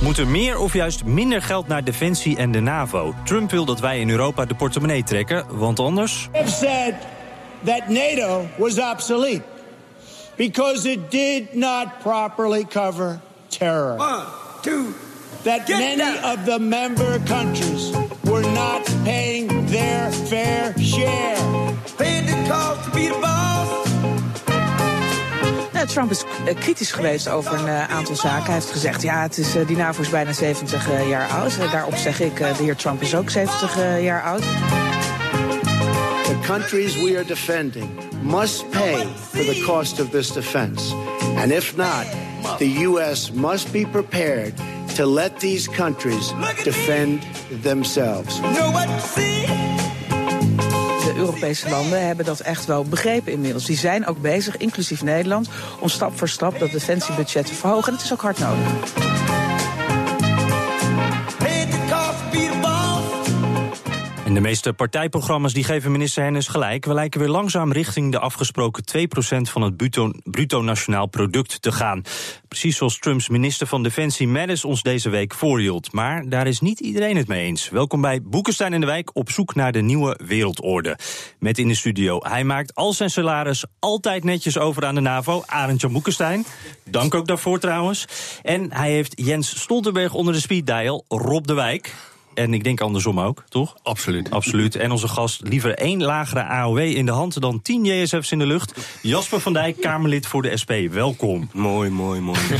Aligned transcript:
Moet 0.00 0.18
er 0.18 0.28
meer 0.28 0.58
of 0.58 0.72
juist 0.72 1.04
minder 1.04 1.42
geld 1.42 1.68
naar 1.68 1.84
Defensie 1.84 2.36
en 2.36 2.52
de 2.52 2.60
NAVO? 2.60 3.14
Trump 3.24 3.50
wil 3.50 3.64
dat 3.64 3.80
wij 3.80 4.00
in 4.00 4.10
Europa 4.10 4.44
de 4.44 4.54
portemonnee 4.54 5.02
trekken, 5.02 5.58
want 5.58 5.78
anders... 5.78 6.28
have 6.32 6.50
said 6.50 6.94
that 7.64 7.88
NATO 7.88 8.46
was 8.56 8.78
obsolete 8.78 9.42
because 10.36 10.90
it 10.90 11.10
did 11.10 11.54
not 11.54 11.86
properly 12.02 12.64
cover 12.64 13.20
terror. 13.48 13.96
One, 13.96 14.24
two, 14.62 14.84
that 15.42 15.68
many 15.68 16.18
of 16.22 16.44
the 16.44 16.58
member 16.58 17.20
countries 17.24 17.90
were 18.24 18.50
not 18.50 18.75
Trump 25.96 26.10
is 26.10 26.24
eh, 26.46 26.54
kritisch 26.54 26.92
geweest 26.92 27.28
over 27.28 27.52
een 27.52 27.66
eh, 27.66 27.90
aantal 27.90 28.16
zaken. 28.16 28.44
Hij 28.44 28.54
heeft 28.54 28.70
gezegd, 28.70 29.02
ja, 29.02 29.22
het 29.22 29.38
is, 29.38 29.56
eh, 29.56 29.66
die 29.66 29.76
NAVO 29.76 30.00
is 30.02 30.08
bijna 30.08 30.32
70 30.32 30.90
eh, 30.90 31.08
jaar 31.08 31.28
oud. 31.28 31.58
Daarop 31.72 31.96
zeg 31.96 32.20
ik, 32.20 32.36
de 32.36 32.62
heer 32.62 32.76
Trump 32.76 33.02
is 33.02 33.14
ook 33.14 33.30
70 33.30 33.78
eh, 33.78 34.02
jaar 34.02 34.22
oud. 34.22 34.40
The 36.24 36.38
countries 36.46 37.02
we 37.02 37.16
are 37.16 37.24
defending 37.24 37.88
must 38.22 38.70
pay 38.70 39.06
for 39.30 39.44
the 39.44 39.62
cost 39.66 40.00
of 40.00 40.10
this 40.10 40.32
defense. 40.32 40.94
And 41.36 41.50
if 41.50 41.76
not, 41.76 42.06
the 42.58 42.72
U.S. 42.72 43.32
must 43.32 43.72
be 43.72 43.86
prepared 43.90 44.52
to 44.94 45.06
let 45.06 45.40
these 45.40 45.70
countries 45.70 46.32
defend 46.64 47.22
themselves. 47.62 48.40
Europese 51.16 51.68
landen 51.68 52.06
hebben 52.06 52.24
dat 52.24 52.40
echt 52.40 52.64
wel 52.64 52.84
begrepen 52.84 53.32
inmiddels. 53.32 53.64
Die 53.64 53.76
zijn 53.76 54.06
ook 54.06 54.20
bezig, 54.20 54.56
inclusief 54.56 55.02
Nederland, 55.02 55.48
om 55.80 55.88
stap 55.88 56.18
voor 56.18 56.28
stap 56.28 56.58
dat 56.58 56.70
defensiebudget 56.70 57.46
te 57.46 57.54
verhogen. 57.54 57.88
En 57.88 57.94
het 57.94 58.04
is 58.04 58.12
ook 58.12 58.20
hard 58.20 58.38
nodig. 58.38 59.25
De 64.36 64.42
meeste 64.42 64.72
partijprogramma's 64.72 65.52
die 65.52 65.64
geven 65.64 65.92
minister 65.92 66.22
Hennis 66.22 66.48
gelijk. 66.48 66.84
We 66.84 66.94
lijken 66.94 67.20
weer 67.20 67.28
langzaam 67.28 67.72
richting 67.72 68.12
de 68.12 68.18
afgesproken 68.18 68.84
2% 68.96 69.50
van 69.50 69.62
het 69.62 69.76
bruto, 69.76 70.10
bruto 70.24 70.62
nationaal 70.62 71.06
product 71.06 71.62
te 71.62 71.72
gaan. 71.72 72.02
Precies 72.48 72.76
zoals 72.76 72.98
Trumps 72.98 73.28
minister 73.28 73.66
van 73.66 73.82
Defensie 73.82 74.28
Mattis 74.28 74.64
ons 74.64 74.82
deze 74.82 75.08
week 75.08 75.34
voorhield. 75.34 75.92
Maar 75.92 76.28
daar 76.28 76.46
is 76.46 76.60
niet 76.60 76.80
iedereen 76.80 77.16
het 77.16 77.28
mee 77.28 77.44
eens. 77.44 77.68
Welkom 77.68 78.00
bij 78.00 78.22
Boekenstein 78.22 78.72
in 78.72 78.80
de 78.80 78.86
Wijk 78.86 79.10
op 79.16 79.30
zoek 79.30 79.54
naar 79.54 79.72
de 79.72 79.80
nieuwe 79.80 80.18
wereldorde. 80.26 80.98
Met 81.38 81.58
in 81.58 81.68
de 81.68 81.74
studio, 81.74 82.18
hij 82.22 82.44
maakt 82.44 82.74
al 82.74 82.92
zijn 82.92 83.10
salaris 83.10 83.64
altijd 83.78 84.24
netjes 84.24 84.58
over 84.58 84.84
aan 84.84 84.94
de 84.94 85.00
NAVO. 85.00 85.42
Arend-Jan 85.46 85.92
Boekenstein, 85.92 86.44
dank 86.84 87.14
ook 87.14 87.26
daarvoor 87.26 87.58
trouwens. 87.58 88.06
En 88.42 88.72
hij 88.72 88.90
heeft 88.90 89.12
Jens 89.24 89.60
Stoltenberg 89.60 90.14
onder 90.14 90.34
de 90.34 90.40
speed 90.40 90.66
dial, 90.66 91.04
Rob 91.08 91.44
de 91.44 91.54
Wijk. 91.54 91.94
En 92.36 92.54
ik 92.54 92.64
denk 92.64 92.80
andersom 92.80 93.20
ook, 93.20 93.44
toch? 93.48 93.76
Absoluut. 93.82 94.30
Absoluut. 94.30 94.76
En 94.76 94.90
onze 94.90 95.08
gast 95.08 95.40
liever 95.42 95.74
één 95.74 96.02
lagere 96.02 96.42
AOW 96.42 96.78
in 96.78 97.06
de 97.06 97.12
hand 97.12 97.40
dan 97.40 97.62
tien 97.62 97.84
JSF's 97.84 98.30
in 98.30 98.38
de 98.38 98.46
lucht. 98.46 98.72
Jasper 99.02 99.40
van 99.40 99.52
Dijk, 99.52 99.80
Kamerlid 99.80 100.26
voor 100.26 100.42
de 100.42 100.56
SP. 100.62 100.72
Welkom. 100.90 101.48
Mooi, 101.52 101.90
mooi, 101.90 102.20
mooi. 102.20 102.38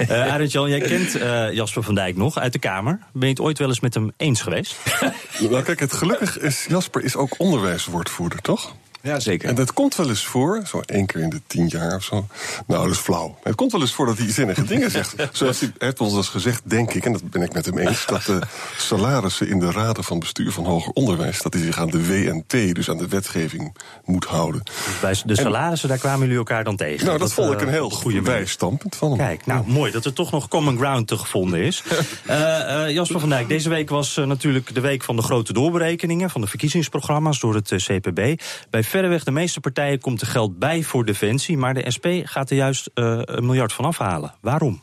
Uh, 0.00 0.32
Arend 0.32 0.52
Jan, 0.52 0.68
jij 0.68 0.80
kent 0.80 1.14
eh, 1.14 1.52
Jasper 1.52 1.82
van 1.82 1.94
Dijk 1.94 2.16
nog 2.16 2.38
uit 2.38 2.52
de 2.52 2.58
Kamer. 2.58 2.98
Ben 3.12 3.22
je 3.22 3.28
het 3.28 3.40
ooit 3.40 3.58
wel 3.58 3.68
eens 3.68 3.80
met 3.80 3.94
hem 3.94 4.12
eens 4.16 4.42
geweest? 4.42 4.76
nou 5.50 5.62
kijk, 5.62 5.80
het 5.80 5.92
gelukkig 5.92 6.38
is 6.38 6.66
Jasper 6.68 7.04
is 7.04 7.16
ook 7.16 7.34
onderwijswoordvoerder, 7.38 8.40
toch? 8.40 8.74
Ja, 9.02 9.20
zeker. 9.20 9.48
En 9.48 9.54
dat 9.54 9.72
komt 9.72 9.96
wel 9.96 10.08
eens 10.08 10.26
voor, 10.26 10.62
zo 10.66 10.80
één 10.80 11.06
keer 11.06 11.20
in 11.20 11.30
de 11.30 11.40
tien 11.46 11.66
jaar 11.66 11.94
of 11.94 12.04
zo. 12.04 12.26
Nou, 12.66 12.82
dat 12.82 12.92
is 12.92 12.98
flauw. 12.98 13.38
Het 13.42 13.54
komt 13.54 13.72
wel 13.72 13.80
eens 13.80 13.92
voor 13.92 14.06
dat 14.06 14.18
hij 14.18 14.32
zinnige 14.32 14.64
dingen 14.64 14.90
zegt. 14.90 15.14
Zoals 15.32 15.60
hij 15.60 15.72
heeft 15.78 16.00
ons 16.00 16.14
dus 16.14 16.28
gezegd, 16.28 16.60
denk 16.64 16.92
ik, 16.94 17.04
en 17.04 17.12
dat 17.12 17.30
ben 17.30 17.42
ik 17.42 17.52
met 17.52 17.66
hem 17.66 17.78
eens... 17.78 18.06
dat 18.06 18.22
de 18.22 18.38
salarissen 18.76 19.48
in 19.48 19.58
de 19.58 19.70
raden 19.70 20.04
van 20.04 20.18
bestuur 20.18 20.52
van 20.52 20.64
hoger 20.64 20.92
onderwijs... 20.92 21.42
dat 21.42 21.54
hij 21.54 21.62
zich 21.62 21.78
aan 21.78 21.90
de 21.90 22.06
WNT, 22.06 22.74
dus 22.74 22.90
aan 22.90 22.98
de 22.98 23.08
wetgeving, 23.08 23.76
moet 24.04 24.24
houden. 24.24 24.62
Bij 25.00 25.16
de 25.24 25.36
salarissen, 25.36 25.88
daar 25.88 25.98
kwamen 25.98 26.20
jullie 26.20 26.36
elkaar 26.36 26.64
dan 26.64 26.76
tegen. 26.76 27.06
Nou, 27.06 27.18
dat, 27.18 27.32
vond 27.32 27.52
ik 27.52 27.60
eh, 27.60 27.66
een 27.66 27.72
heel 27.72 27.90
goede 27.90 28.20
manier. 28.20 28.32
wijsstandpunt 28.32 28.96
van 28.96 29.08
hem. 29.08 29.18
Kijk, 29.18 29.46
nou 29.46 29.64
mooi 29.66 29.92
dat 29.92 30.04
er 30.04 30.12
toch 30.12 30.30
nog 30.30 30.48
common 30.48 30.76
ground 30.76 31.06
te 31.06 31.16
gevonden 31.18 31.60
is. 31.60 31.82
Eh, 32.26 32.84
eh, 32.84 32.90
Jasper 32.90 33.20
van 33.20 33.28
Dijk, 33.28 33.48
deze 33.48 33.68
week 33.68 33.90
was 33.90 34.16
natuurlijk 34.16 34.74
de 34.74 34.80
week 34.80 35.02
van 35.02 35.16
de 35.16 35.22
grote 35.22 35.52
doorberekeningen... 35.52 36.30
van 36.30 36.40
de 36.40 36.46
verkiezingsprogramma's 36.46 37.40
door 37.40 37.54
het 37.54 37.72
CPB. 37.76 38.40
Bij 38.70 38.82
verreweg 38.92 39.24
de 39.24 39.30
meeste 39.30 39.60
partijen 39.60 40.00
komt 40.00 40.20
er 40.20 40.26
geld 40.26 40.58
bij 40.58 40.82
voor 40.82 41.04
defensie... 41.04 41.56
maar 41.56 41.74
de 41.74 41.90
SP 41.96 42.06
gaat 42.24 42.50
er 42.50 42.56
juist 42.56 42.90
eh, 42.94 43.18
een 43.24 43.46
miljard 43.46 43.72
van 43.72 43.84
afhalen. 43.84 44.34
Waarom? 44.40 44.80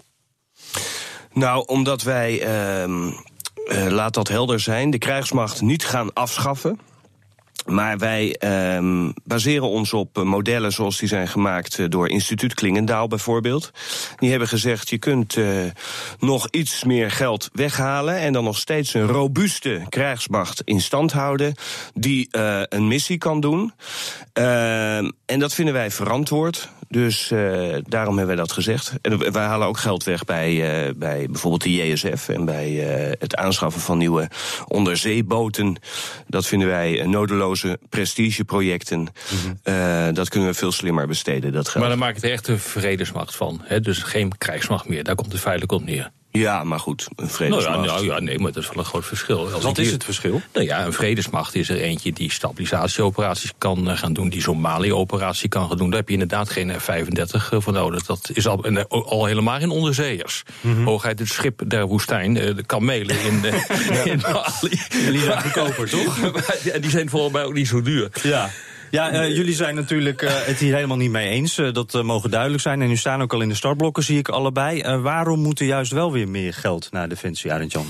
Nou, 1.33 1.63
omdat 1.67 2.01
wij, 2.01 2.41
ehm, 2.41 3.11
eh, 3.65 3.87
laat 3.87 4.13
dat 4.13 4.27
helder 4.27 4.59
zijn, 4.59 4.89
de 4.89 4.97
krijgsmacht 4.97 5.61
niet 5.61 5.85
gaan 5.85 6.13
afschaffen. 6.13 6.79
Maar 7.69 7.97
wij 7.97 8.35
ehm, 8.35 9.11
baseren 9.23 9.69
ons 9.69 9.93
op 9.93 10.17
eh, 10.17 10.23
modellen 10.23 10.71
zoals 10.71 10.97
die 10.97 11.07
zijn 11.07 11.27
gemaakt 11.27 11.79
eh, 11.79 11.85
door 11.89 12.09
instituut 12.09 12.53
Klingendaal 12.53 13.07
bijvoorbeeld. 13.07 13.71
Die 14.17 14.29
hebben 14.29 14.47
gezegd, 14.47 14.89
je 14.89 14.97
kunt 14.97 15.35
eh, 15.35 15.45
nog 16.19 16.47
iets 16.49 16.83
meer 16.83 17.11
geld 17.11 17.49
weghalen... 17.53 18.17
en 18.17 18.33
dan 18.33 18.43
nog 18.43 18.57
steeds 18.57 18.93
een 18.93 19.07
robuuste 19.07 19.85
krijgsmacht 19.89 20.61
in 20.63 20.81
stand 20.81 21.11
houden... 21.11 21.53
die 21.93 22.27
een 22.69 22.87
missie 22.87 23.17
kan 23.17 23.39
doen. 23.39 23.73
Ehm, 24.33 25.09
en 25.25 25.39
dat 25.39 25.53
vinden 25.53 25.73
wij 25.73 25.91
verantwoord. 25.91 26.69
Dus 26.89 27.31
eh, 27.31 27.75
daarom 27.83 28.17
hebben 28.17 28.35
wij 28.35 28.45
dat 28.45 28.51
gezegd. 28.51 28.93
En 29.01 29.31
wij 29.31 29.45
halen 29.45 29.67
ook 29.67 29.77
geld 29.77 30.03
weg 30.03 30.23
bij, 30.23 30.49
eh, 30.87 30.93
bij 30.95 31.25
bijvoorbeeld 31.25 31.63
de 31.63 31.75
JSF... 31.75 32.29
en 32.29 32.45
bij 32.45 32.87
eh, 32.87 33.15
het 33.19 33.35
aanschaffen 33.35 33.81
van 33.81 33.97
nieuwe 33.97 34.29
onderzeeboten. 34.67 35.75
Dat 36.27 36.47
vinden 36.47 36.67
wij 36.67 37.05
nodeloze 37.05 37.79
prestigeprojecten. 37.89 39.07
Eh, 39.63 40.07
dat 40.13 40.29
kunnen 40.29 40.49
we 40.49 40.55
veel 40.55 40.71
slimmer 40.71 41.07
besteden, 41.07 41.51
dat 41.51 41.67
geld. 41.67 41.79
Maar 41.79 41.89
dan 41.89 41.99
maak 41.99 42.15
je 42.15 42.21
er 42.21 42.31
echt 42.31 42.47
een 42.47 42.59
vredesmacht 42.59 43.35
van. 43.35 43.61
Hè? 43.63 43.79
Dus 43.79 44.03
geen 44.03 44.37
krijgsmacht 44.37 44.87
meer. 44.87 45.03
Daar 45.03 45.15
komt 45.15 45.31
het 45.31 45.41
feitelijk 45.41 45.71
op 45.71 45.83
neer. 45.83 46.11
Ja, 46.31 46.63
maar 46.63 46.79
goed, 46.79 47.01
een 47.09 47.13
Nou 47.15 47.29
vredesmacht. 47.29 47.75
ja, 47.77 47.85
nou 47.85 48.05
ja, 48.05 48.19
nee, 48.19 48.39
maar 48.39 48.51
dat 48.51 48.63
is 48.63 48.69
wel 48.69 48.77
een 48.77 48.85
groot 48.85 49.05
verschil. 49.05 49.51
Als 49.53 49.63
Wat 49.63 49.77
is 49.77 49.83
hier- 49.83 49.93
het 49.93 50.03
verschil? 50.03 50.41
Nou 50.53 50.65
ja, 50.65 50.85
een 50.85 50.93
vredesmacht 50.93 51.55
is 51.55 51.69
er 51.69 51.77
eentje 51.81 52.13
die 52.13 52.31
stabilisatieoperaties 52.31 53.51
kan 53.57 53.89
eh, 53.89 53.97
gaan 53.97 54.13
doen, 54.13 54.29
die 54.29 54.41
Somalië-operatie 54.41 55.49
kan 55.49 55.67
gaan 55.67 55.77
doen. 55.77 55.89
Daar 55.89 55.99
heb 55.99 56.07
je 56.07 56.13
inderdaad 56.13 56.49
geen 56.49 56.73
F-35 56.79 57.47
voor 57.49 57.73
nodig. 57.73 58.05
Dat 58.05 58.29
is 58.33 58.47
al, 58.47 58.63
eh, 58.63 58.83
al 58.89 59.25
helemaal 59.25 59.59
in 59.59 59.69
onderzeeërs. 59.69 60.43
Hoogheid 60.85 61.19
het 61.19 61.27
schip 61.27 61.61
der 61.67 61.85
woestijn, 61.87 62.37
eh, 62.37 62.55
de 62.55 62.63
kamelen 62.63 63.19
in, 63.21 63.45
eh, 63.45 64.05
in 64.13 64.21
Mali. 64.21 64.79
En 65.05 65.11
die 65.11 65.21
zijn 65.21 65.41
goedkoper, 65.41 65.89
toch? 65.89 66.19
En 66.73 66.81
die 66.81 66.89
zijn 66.91 67.09
volgens 67.09 67.33
mij 67.33 67.43
ook 67.43 67.53
niet 67.53 67.67
zo 67.67 67.81
duur. 67.81 68.09
Ja. 68.23 68.49
Ja, 68.91 69.11
eh, 69.11 69.35
jullie 69.35 69.53
zijn 69.53 69.75
natuurlijk 69.75 70.21
eh, 70.21 70.31
het 70.33 70.59
hier 70.59 70.75
helemaal 70.75 70.97
niet 70.97 71.11
mee 71.11 71.29
eens. 71.29 71.57
Eh, 71.57 71.73
dat 71.73 72.03
mogen 72.03 72.29
duidelijk 72.29 72.61
zijn. 72.61 72.81
En 72.81 72.87
nu 72.87 72.95
staan 72.95 73.21
ook 73.21 73.33
al 73.33 73.41
in 73.41 73.49
de 73.49 73.55
startblokken, 73.55 74.03
zie 74.03 74.17
ik 74.17 74.29
allebei. 74.29 74.97
Waarom 74.97 75.39
moet 75.39 75.59
er 75.59 75.65
juist 75.65 75.91
wel 75.91 76.11
weer 76.11 76.29
meer 76.29 76.53
geld 76.53 76.91
naar 76.91 77.09
Defensie, 77.09 77.53
Arend 77.53 77.71
Jan? 77.71 77.85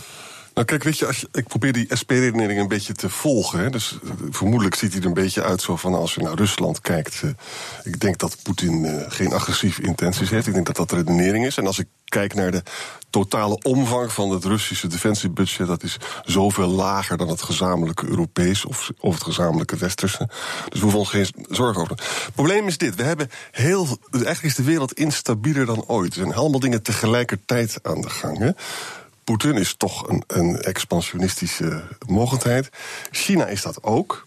Nou 0.60 0.72
kijk, 0.72 0.84
weet 0.84 0.98
je, 0.98 1.28
ik 1.32 1.48
probeer 1.48 1.74
die 1.74 1.88
SP-redenering 1.90 2.60
een 2.60 2.68
beetje 2.68 2.94
te 2.94 3.10
volgen. 3.10 3.60
Hè. 3.60 3.70
Dus 3.70 4.00
eh, 4.04 4.10
vermoedelijk 4.30 4.76
ziet 4.76 4.92
hij 4.92 5.02
er 5.02 5.08
een 5.08 5.14
beetje 5.14 5.44
uit 5.44 5.62
zo 5.62 5.76
van 5.76 5.94
als 5.94 6.14
je 6.16 6.22
naar 6.22 6.34
Rusland 6.34 6.82
kijkt. 6.82 7.22
eh, 7.24 7.30
ik 7.84 8.00
denk 8.00 8.18
dat 8.18 8.38
Poetin 8.44 8.86
eh, 8.86 9.06
geen 9.08 9.34
agressieve 9.34 9.82
intenties 9.82 10.30
heeft. 10.30 10.48
Ik 10.48 10.54
denk 10.54 10.66
dat 10.66 10.76
dat 10.76 10.90
de 10.90 10.96
redenering 10.96 11.46
is. 11.46 11.58
En 11.58 11.68
als 11.68 11.80
ik 11.80 11.88
kijk 12.06 12.34
naar 12.34 12.52
de 12.52 12.64
totale 13.10 13.60
omvang 13.62 14.12
van 14.12 14.30
het 14.30 14.46
Russische 14.46 14.88
defensiebudget... 14.88 15.68
dat 15.68 15.84
is 15.84 15.98
zoveel 16.24 16.68
lager 16.68 17.18
dan 17.18 17.28
het 17.28 17.42
gezamenlijke 17.42 18.08
Europees 18.08 18.66
of, 18.66 18.92
of 19.00 19.14
het 19.14 19.24
gezamenlijke 19.24 19.78
Westerse. 19.78 20.30
Dus 20.70 20.80
we 20.80 20.80
hoeven 20.80 21.00
ons 21.00 21.10
geen 21.10 21.28
zorgen 21.50 21.82
over. 21.82 21.96
Het 21.96 22.34
probleem 22.34 22.68
is 22.68 22.78
dit, 22.78 22.96
we 22.96 23.04
hebben 23.04 23.30
heel... 23.52 23.98
eigenlijk 24.12 24.44
is 24.44 24.56
de 24.56 24.64
wereld 24.64 24.94
instabieler 24.94 25.66
dan 25.66 25.84
ooit. 25.88 26.16
Er 26.16 26.22
zijn 26.22 26.36
allemaal 26.36 26.60
dingen 26.60 26.82
tegelijkertijd 26.82 27.80
aan 27.82 28.02
de 28.02 28.10
gang. 28.10 28.56
Poetin 29.30 29.58
is 29.58 29.76
toch 29.78 30.08
een, 30.08 30.24
een 30.28 30.62
expansionistische 30.62 31.84
mogendheid. 32.08 32.70
China 33.12 33.46
is 33.48 33.62
dat 33.62 33.84
ook. 33.84 34.24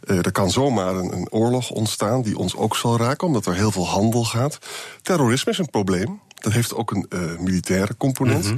Eh, 0.00 0.16
er 0.16 0.32
kan 0.32 0.50
zomaar 0.50 0.94
een, 0.94 1.12
een 1.12 1.30
oorlog 1.30 1.70
ontstaan 1.70 2.22
die 2.22 2.38
ons 2.38 2.56
ook 2.56 2.76
zal 2.76 2.96
raken, 2.96 3.26
omdat 3.26 3.46
er 3.46 3.54
heel 3.54 3.70
veel 3.70 3.86
handel 3.86 4.24
gaat. 4.24 4.58
Terrorisme 5.02 5.52
is 5.52 5.58
een 5.58 5.70
probleem. 5.70 6.20
Dat 6.44 6.52
heeft 6.52 6.74
ook 6.74 6.90
een 6.90 7.06
uh, 7.08 7.20
militaire 7.38 7.96
component. 7.96 8.44
Mhm. 8.44 8.56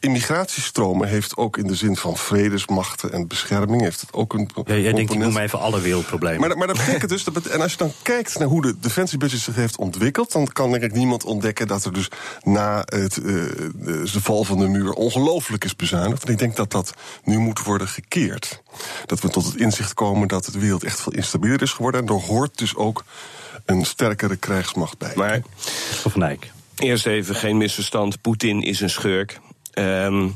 Immigratiestromen 0.00 1.08
heeft 1.08 1.36
ook 1.36 1.56
in 1.56 1.66
de 1.66 1.74
zin 1.74 1.96
van 1.96 2.16
vredesmachten 2.16 3.12
en 3.12 3.26
bescherming... 3.26 3.80
heeft 3.82 4.00
het 4.00 4.12
ook 4.12 4.32
een 4.32 4.40
Ja, 4.40 4.46
component. 4.54 4.82
jij 4.84 4.92
denkt, 4.92 5.12
ik 5.12 5.18
noem 5.18 5.36
even 5.38 5.58
alle 5.60 5.80
wereldproblemen. 5.80 6.40
Maar, 6.40 6.48
dat- 6.48 6.58
maar 6.58 6.66
dat 6.66 6.76
betekent 6.76 7.10
dus, 7.10 7.24
dat 7.24 7.34
bet- 7.34 7.46
en 7.46 7.60
als 7.60 7.70
je 7.72 7.78
dan 7.78 7.92
kijkt 8.02 8.38
naar 8.38 8.48
hoe 8.48 8.62
de 8.62 8.74
defensiebudget 8.80 9.40
zich 9.40 9.54
heeft 9.54 9.76
ontwikkeld, 9.78 10.32
dan 10.32 10.46
kan 10.46 10.70
denk 10.70 10.82
ik 10.82 10.92
niemand 10.92 11.24
ontdekken 11.24 11.66
dat 11.66 11.84
er 11.84 11.92
dus 11.92 12.08
na 12.42 12.82
het, 12.84 13.16
eh, 13.16 13.22
de 13.24 14.02
de 14.12 14.20
val 14.20 14.44
van 14.44 14.58
de 14.58 14.68
muur 14.68 14.92
ongelooflijk 14.92 15.64
is 15.64 15.76
bezuinigd. 15.76 16.24
En 16.24 16.32
ik 16.32 16.38
denk 16.38 16.56
dat 16.56 16.70
dat 16.70 16.94
nu 17.24 17.38
moet 17.38 17.62
worden 17.62 17.88
gekeerd. 17.88 18.62
Dat 19.06 19.20
we 19.20 19.28
tot 19.28 19.44
het 19.44 19.56
inzicht 19.56 19.94
komen 19.94 20.28
dat 20.28 20.44
de 20.52 20.58
wereld 20.58 20.84
echt 20.84 21.00
veel 21.00 21.12
instabieler 21.12 21.62
is 21.62 21.72
geworden. 21.72 22.00
En 22.00 22.06
er 22.06 22.20
hoort 22.22 22.58
dus 22.58 22.74
ook 22.76 23.04
een 23.64 23.84
sterkere 23.84 24.36
krijgsmacht 24.36 24.98
bij. 24.98 25.12
Maar 25.16 25.40
Van 25.90 26.20
Dijk. 26.20 26.52
Eerst 26.76 27.06
even 27.06 27.34
geen 27.34 27.56
misverstand. 27.56 28.20
Poetin 28.20 28.62
is 28.62 28.80
een 28.80 28.90
schurk. 28.90 29.40
Ehm, 29.74 30.28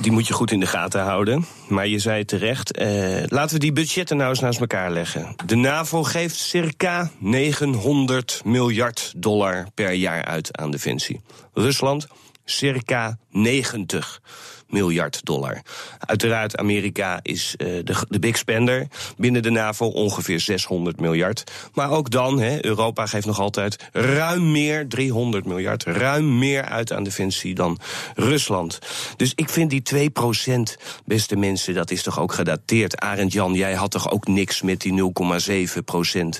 die 0.00 0.12
moet 0.12 0.26
je 0.26 0.32
goed 0.32 0.50
in 0.50 0.60
de 0.60 0.66
gaten 0.66 1.00
houden. 1.00 1.46
Maar 1.68 1.86
je 1.86 1.98
zei 1.98 2.24
terecht, 2.24 2.76
eh, 2.76 2.88
laten 3.26 3.54
we 3.54 3.60
die 3.60 3.72
budgetten 3.72 4.16
nou 4.16 4.30
eens 4.30 4.40
naast 4.40 4.60
elkaar 4.60 4.90
leggen. 4.90 5.34
De 5.46 5.56
NAVO 5.56 6.02
geeft 6.02 6.36
circa 6.36 7.10
900 7.18 8.40
miljard 8.44 9.12
dollar 9.16 9.66
per 9.74 9.92
jaar 9.92 10.24
uit 10.24 10.56
aan 10.56 10.70
defensie. 10.70 11.20
Rusland 11.52 12.06
circa 12.50 13.18
90 13.30 14.20
miljard 14.68 15.24
dollar. 15.24 15.62
Uiteraard, 15.98 16.56
Amerika 16.56 17.20
is 17.22 17.54
eh, 17.56 17.66
de, 17.66 17.94
de 18.08 18.18
big 18.18 18.36
spender. 18.36 18.86
Binnen 19.16 19.42
de 19.42 19.50
NAVO 19.50 19.86
ongeveer 19.86 20.40
600 20.40 21.00
miljard. 21.00 21.44
Maar 21.74 21.90
ook 21.90 22.10
dan, 22.10 22.40
hè, 22.40 22.64
Europa 22.64 23.06
geeft 23.06 23.26
nog 23.26 23.40
altijd 23.40 23.88
ruim 23.92 24.50
meer, 24.50 24.88
300 24.88 25.46
miljard, 25.46 25.84
ruim 25.84 26.38
meer 26.38 26.62
uit 26.64 26.92
aan 26.92 27.02
defensie 27.02 27.54
dan 27.54 27.78
Rusland. 28.14 28.78
Dus 29.16 29.32
ik 29.34 29.48
vind 29.48 29.70
die 29.70 29.82
2% 29.82 30.76
beste 31.04 31.36
mensen, 31.36 31.74
dat 31.74 31.90
is 31.90 32.02
toch 32.02 32.20
ook 32.20 32.32
gedateerd. 32.32 33.00
Arend 33.00 33.32
Jan, 33.32 33.54
jij 33.54 33.74
had 33.74 33.90
toch 33.90 34.10
ook 34.10 34.26
niks 34.26 34.62
met 34.62 34.80
die 34.80 35.12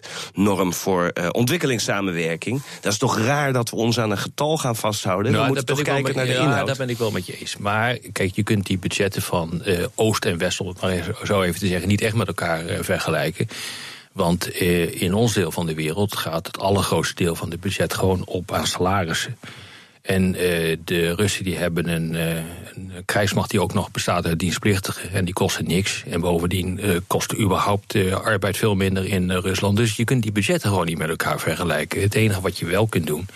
0,7% 0.03 0.09
norm 0.35 0.73
voor 0.73 1.09
eh, 1.09 1.29
ontwikkelingssamenwerking. 1.33 2.63
Dat 2.81 2.93
is 2.93 2.99
toch 2.99 3.19
raar 3.19 3.53
dat 3.53 3.71
we 3.71 3.77
ons 3.77 3.99
aan 4.01 4.11
een 4.11 4.19
getal 4.19 4.59
gaan 4.59 4.77
vasthouden. 4.77 5.33
Nou, 5.33 5.43
we 5.43 5.49
moeten 5.49 5.77
toch 5.77 5.83
kijken 6.03 6.17
naar 6.17 6.27
met- 6.27 6.35
de 6.37 6.43
ja, 6.43 6.49
inhoud. 6.49 6.67
daar 6.67 6.77
ben 6.77 6.89
ik 6.91 6.99
wel 6.99 7.11
met 7.11 7.27
je 7.27 7.39
eens. 7.39 7.57
Maar 7.57 7.99
kijk, 8.13 8.35
je 8.35 8.43
kunt 8.43 8.67
die 8.67 8.79
budgetten 8.79 9.23
van 9.23 9.63
eh, 9.63 9.85
Oost 9.95 10.25
en 10.25 10.39
West, 10.39 10.61
om 10.61 10.69
het 10.69 10.81
maar 10.81 11.05
zo 11.25 11.43
even 11.43 11.61
te 11.61 11.67
zeggen, 11.67 11.89
niet 11.89 12.01
echt 12.01 12.15
met 12.15 12.27
elkaar 12.29 12.67
eh, 12.67 12.79
vergelijken. 12.83 13.49
Want 14.13 14.51
eh, 14.53 15.03
in 15.03 15.15
ons 15.15 15.33
deel 15.33 15.51
van 15.51 15.67
de 15.67 15.75
wereld 15.75 16.17
gaat 16.17 16.47
het 16.47 16.59
allergrootste 16.59 17.15
deel 17.15 17.35
van 17.35 17.51
het 17.51 17.61
budget 17.61 17.95
gewoon 17.95 18.23
op 18.27 18.53
aan 18.53 18.67
salarissen. 18.67 19.37
En 20.03 20.35
eh, 20.35 20.77
de 20.85 21.15
Russen 21.15 21.45
die 21.45 21.57
hebben 21.57 21.89
een, 21.89 22.15
een 22.15 22.93
krijgsmacht 23.05 23.51
die 23.51 23.61
ook 23.61 23.75
nog 23.75 23.91
bestaat 23.91 24.27
uit 24.27 24.39
dienstplichtigen. 24.39 25.11
En 25.13 25.25
die 25.25 25.35
kosten 25.35 25.67
niks. 25.67 26.03
En 26.11 26.21
bovendien 26.21 26.81
eh, 26.81 26.97
kost 27.07 27.35
überhaupt 27.39 27.95
arbeid 28.13 28.57
veel 28.57 28.75
minder 28.75 29.05
in 29.07 29.31
Rusland. 29.31 29.77
Dus 29.77 29.97
je 29.97 30.05
kunt 30.05 30.23
die 30.23 30.33
budgetten 30.33 30.69
gewoon 30.71 30.87
niet 30.87 30.99
met 30.99 31.09
elkaar 31.09 31.41
vergelijken. 31.41 32.01
Het 32.01 32.15
enige 32.15 32.41
wat 32.41 32.59
je 32.59 32.67
wel 32.67 32.87
kunt 32.87 33.07
doen 33.07 33.29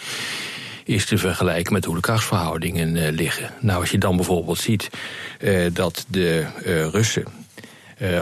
is 0.93 1.05
te 1.05 1.19
vergelijken 1.19 1.73
met 1.73 1.85
hoe 1.85 1.95
de 1.95 2.01
krachtsverhoudingen 2.01 2.97
eh, 2.97 3.13
liggen. 3.13 3.51
Nou, 3.61 3.81
als 3.81 3.91
je 3.91 3.99
dan 3.99 4.17
bijvoorbeeld 4.17 4.59
ziet 4.59 4.91
eh, 5.39 5.67
dat 5.73 6.05
de 6.09 6.47
eh, 6.65 6.87
Russen. 6.87 7.25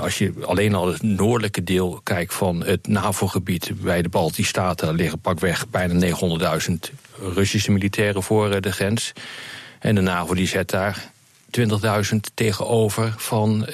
als 0.00 0.18
je 0.18 0.32
alleen 0.42 0.74
al 0.74 0.86
het 0.86 1.02
noordelijke 1.02 1.64
deel 1.64 2.00
kijkt 2.02 2.34
van 2.34 2.64
het 2.64 2.88
NAVO-gebied 2.88 3.72
bij 3.74 4.02
de 4.02 4.08
Baltische 4.08 4.50
Staten, 4.50 4.94
liggen 4.94 5.18
pakweg 5.18 5.68
bijna 5.68 6.06
900.000 6.60 6.74
Russische 7.34 7.72
militairen 7.72 8.22
voor 8.22 8.60
de 8.60 8.72
grens. 8.72 9.12
En 9.78 9.94
de 9.94 10.00
NAVO 10.00 10.34
die 10.34 10.46
zet 10.46 10.70
daar 10.70 11.10
20.000 11.58 12.16
tegenover 12.34 13.14
van, 13.16 13.66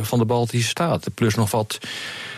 van 0.00 0.18
de 0.18 0.24
Baltische 0.24 0.68
Staten. 0.68 1.12
Plus 1.12 1.34
nog 1.34 1.50
wat 1.50 1.78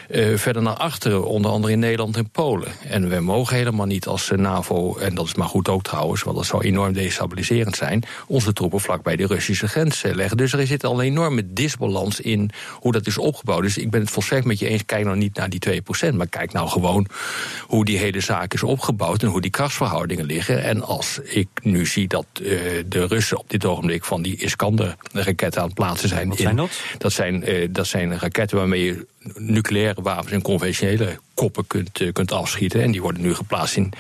eh, 0.08 0.37
verder 0.37 0.62
naar 0.62 0.75
achteren, 0.75 1.26
onder 1.26 1.50
andere 1.50 1.73
in 1.73 1.79
Nederland 1.79 2.17
en 2.17 2.31
Polen. 2.31 2.73
En 2.88 3.08
we 3.08 3.20
mogen 3.20 3.56
helemaal 3.56 3.87
niet 3.87 4.06
als 4.06 4.31
eh, 4.31 4.38
NAVO, 4.38 4.97
en 4.97 5.14
dat 5.14 5.26
is 5.26 5.35
maar 5.35 5.49
goed 5.49 5.69
ook 5.69 5.82
trouwens, 5.82 6.23
want 6.23 6.37
dat 6.37 6.47
zou 6.47 6.64
enorm 6.64 6.93
destabiliserend 6.93 7.76
zijn, 7.76 8.03
onze 8.26 8.53
troepen 8.53 8.81
vlak 8.81 9.03
bij 9.03 9.17
de 9.17 9.26
Russische 9.26 9.69
grens 9.69 10.03
eh, 10.03 10.14
leggen. 10.14 10.37
Dus 10.37 10.53
er 10.53 10.67
zit 10.67 10.85
al 10.85 11.00
een 11.00 11.06
enorme 11.06 11.53
disbalans 11.53 12.20
in 12.20 12.50
hoe 12.73 12.93
dat 12.93 13.06
is 13.06 13.19
opgebouwd. 13.19 13.62
Dus 13.62 13.79
ik 13.79 13.91
ben 13.91 14.00
het 14.00 14.11
volstrekt 14.11 14.44
met 14.44 14.58
je 14.58 14.69
eens, 14.69 14.85
kijk 14.85 15.05
nou 15.05 15.17
niet 15.17 15.37
naar 15.37 15.50
die 15.50 15.82
2%, 16.11 16.14
maar 16.14 16.29
kijk 16.29 16.53
nou 16.53 16.69
gewoon 16.69 17.06
hoe 17.62 17.85
die 17.85 17.99
hele 17.99 18.20
zaak 18.20 18.55
is 18.55 18.62
opgebouwd 18.62 19.23
en 19.23 19.29
hoe 19.29 19.41
die 19.41 19.50
krachtsverhoudingen 19.50 20.25
liggen. 20.25 20.62
En 20.62 20.82
als 20.82 21.20
ik 21.23 21.49
nu 21.62 21.87
zie 21.87 22.08
dat 22.08 22.26
de 22.87 23.06
Russen 23.06 23.38
op 23.38 23.50
dit 23.50 23.64
ogenblik 23.64 24.05
van 24.05 24.23
die 24.23 24.37
Iskander-raketten 24.37 25.61
aan 25.61 25.67
het 25.67 25.76
plaatsen 25.76 26.08
zijn. 26.08 26.29
Wat 26.29 26.38
zijn 26.38 26.56
dat? 26.56 26.81
Dat 26.99 27.12
zijn, 27.12 27.44
dat 27.70 27.87
zijn 27.87 28.19
raketten 28.19 28.56
waarmee 28.56 28.85
je 28.85 29.06
nucleaire 29.34 30.02
wapens 30.02 30.32
en 30.32 30.43
conventionele 30.43 31.19
koppen 31.34 31.67
kunt, 31.67 32.00
eh, 32.00 32.12
kunt 32.12 32.32
afschieten. 32.32 32.82
En 32.82 32.90
die 32.90 33.02
worden 33.02 33.23
nu 33.23 33.34
geplaatst 33.34 33.76
in 33.76 33.93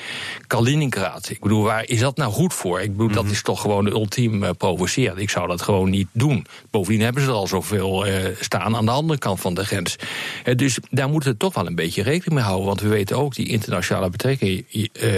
Kaliningrad. 0.46 1.30
Ik 1.30 1.40
bedoel, 1.40 1.62
waar 1.62 1.88
is 1.88 2.00
dat 2.00 2.16
nou 2.16 2.32
goed 2.32 2.54
voor? 2.54 2.80
Ik 2.80 2.90
bedoel, 2.90 3.06
Mhm. 3.06 3.14
dat 3.16 3.24
is 3.30 3.42
toch 3.42 3.60
gewoon 3.60 3.86
ultiem 3.86 4.42
eh, 4.44 4.50
provoceren. 4.58 5.18
Ik 5.18 5.30
zou 5.30 5.48
dat 5.48 5.62
gewoon 5.62 5.90
niet 5.90 6.08
doen. 6.12 6.46
Bovendien 6.70 7.00
hebben 7.04 7.22
ze 7.22 7.28
er 7.28 7.34
al 7.34 7.46
zoveel 7.46 8.06
eh, 8.06 8.24
staan 8.40 8.76
aan 8.76 8.84
de 8.84 8.90
andere 8.90 9.18
kant 9.18 9.40
van 9.40 9.54
de 9.54 9.64
grens. 9.64 9.96
Eh, 10.44 10.54
dus 10.56 10.78
daar 10.90 11.08
moeten 11.08 11.30
we 11.30 11.36
toch 11.36 11.54
wel 11.54 11.66
een 11.66 11.74
beetje 11.74 12.02
rekening 12.02 12.34
mee 12.34 12.44
houden. 12.44 12.66
Want 12.66 12.80
we 12.80 12.88
weten 12.88 13.16
ook, 13.16 13.34
die 13.34 13.48
internationale 13.48 14.10
betrekkingen... 14.10 14.64
eh, 14.92 15.10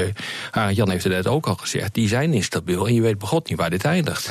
Arend 0.50 0.76
Jan 0.76 0.90
heeft 0.90 1.04
het 1.04 1.12
net 1.12 1.26
ook 1.26 1.46
al 1.46 1.54
gezegd, 1.54 1.94
die 1.94 2.08
zijn 2.08 2.32
instabiel. 2.32 2.86
En 2.86 2.94
je 2.94 3.00
weet 3.00 3.18
begot 3.18 3.48
niet 3.48 3.58
waar 3.58 3.70
dit 3.70 3.84
eindigt. 3.84 4.28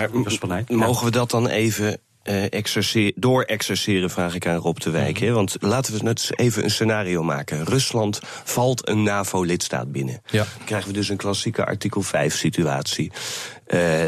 Maar 0.77 0.88
mogen 0.88 1.06
we 1.06 1.12
dat 1.12 1.31
dan 1.31 1.47
even 1.47 1.97
eh 2.27 2.44
exerce- 2.50 3.12
door-exerceren, 3.15 4.09
vraag 4.09 4.35
ik 4.35 4.47
aan 4.47 4.56
Rob 4.56 4.77
de 4.77 4.89
Wijk. 4.89 5.18
hè? 5.18 5.31
Want 5.31 5.56
laten 5.59 5.94
we 5.94 6.03
net 6.03 6.19
eens 6.19 6.31
even 6.35 6.63
een 6.63 6.69
scenario 6.69 7.24
maken. 7.24 7.63
Rusland 7.65 8.19
valt 8.44 8.88
een 8.88 9.03
NAVO-lidstaat 9.03 9.91
binnen. 9.91 10.21
Ja. 10.29 10.45
Dan 10.57 10.65
krijgen 10.65 10.88
we 10.88 10.94
dus 10.94 11.09
een 11.09 11.18
klassieke 11.18 11.65
artikel 11.65 12.03
5-situatie. 12.03 13.12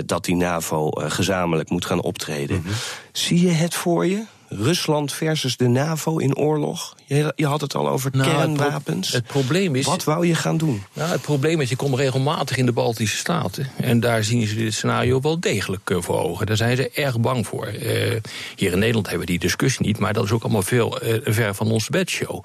dat 0.05 0.25
die 0.25 0.35
NAVO 0.35 0.89
eh, 0.89 1.11
gezamenlijk 1.11 1.69
moet 1.69 1.85
gaan 1.85 2.01
optreden. 2.01 2.63
Zie 3.11 3.41
je 3.41 3.51
het 3.51 3.73
voor 3.75 4.05
je? 4.05 4.23
Rusland 4.49 5.13
versus 5.13 5.57
de 5.57 5.67
NAVO 5.67 6.17
in 6.17 6.35
oorlog? 6.35 6.95
Je, 7.05 7.33
je 7.35 7.45
had 7.45 7.61
het 7.61 7.75
al 7.75 7.89
over 7.89 8.11
Nou, 8.13 8.23
het 8.29 8.53
pro- 8.53 8.55
kernwapens. 8.55 9.11
het 9.11 9.25
probleem 9.27 9.75
is- 9.75 9.85
Wat 9.85 10.03
wou 10.03 10.27
je 10.27 10.35
gaan 10.35 10.57
doen? 10.57 10.83
Nou, 10.93 11.11
het 11.11 11.21
probleem 11.21 11.61
is, 11.61 11.69
je 11.69 11.75
komt 11.75 11.95
regelmatig 11.95 12.57
in 12.57 12.65
de 12.65 12.71
Baltische 12.71 13.17
Staten. 13.17 13.67
En 13.77 13.99
daar 13.99 14.23
zien 14.23 14.47
ze 14.47 14.55
dit 14.55 14.73
scenario 14.73 15.21
wel 15.21 15.39
degelijk 15.39 15.89
eh, 15.89 15.97
voor 15.99 16.19
ogen. 16.23 16.45
Daar 16.45 16.57
zijn 16.57 16.75
ze 16.75 16.89
erg 16.89 17.19
bang 17.19 17.47
voor. 17.47 17.65
Eh, 17.65 18.15
hier 18.55 18.71
in 18.71 18.79
Nederland 18.79 19.07
hebben 19.07 19.25
we 19.25 19.31
die 19.31 19.39
discussie 19.41 19.85
niet, 19.85 19.99
maar 19.99 20.13
dat 20.13 20.23
is 20.23 20.31
ook 20.31 20.43
allemaal 20.43 20.61
veel 20.61 20.99
eh, 20.99 21.33
ver 21.33 21.55
van 21.55 21.71
onze 21.71 21.91
bedshow. 21.91 22.43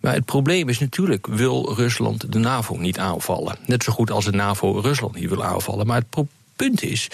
Maar 0.00 0.14
het 0.14 0.24
probleem 0.24 0.68
is 0.68 0.78
natuurlijk, 0.78 1.26
wil 1.26 1.72
Rusland 1.74 2.32
de 2.32 2.38
NAVO 2.38 2.76
niet 2.76 2.98
aanvallen? 2.98 3.56
Net 3.66 3.82
zo 3.84 3.92
goed 3.92 4.10
als 4.10 4.24
de 4.24 4.32
NAVO 4.32 4.78
Rusland 4.80 5.14
niet 5.14 5.28
wil 5.28 5.44
aanvallen. 5.44 5.86
Maar 5.86 6.02
het 6.10 6.26
punt 6.56 6.82
is, 6.82 7.08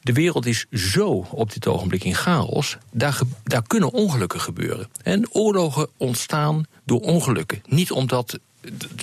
de 0.00 0.12
wereld 0.12 0.46
is 0.46 0.66
zo 0.72 1.26
op 1.30 1.52
dit 1.52 1.66
ogenblik 1.66 2.04
in 2.04 2.14
chaos. 2.14 2.76
Daar, 2.92 3.18
daar 3.44 3.62
kunnen 3.66 3.92
ongelukken 3.92 4.40
gebeuren. 4.40 4.88
En 5.02 5.28
oorlogen 5.32 5.88
ontstaan 5.96 6.64
door 6.84 7.00
ongelukken. 7.00 7.62
Niet 7.66 7.90
omdat. 7.92 8.38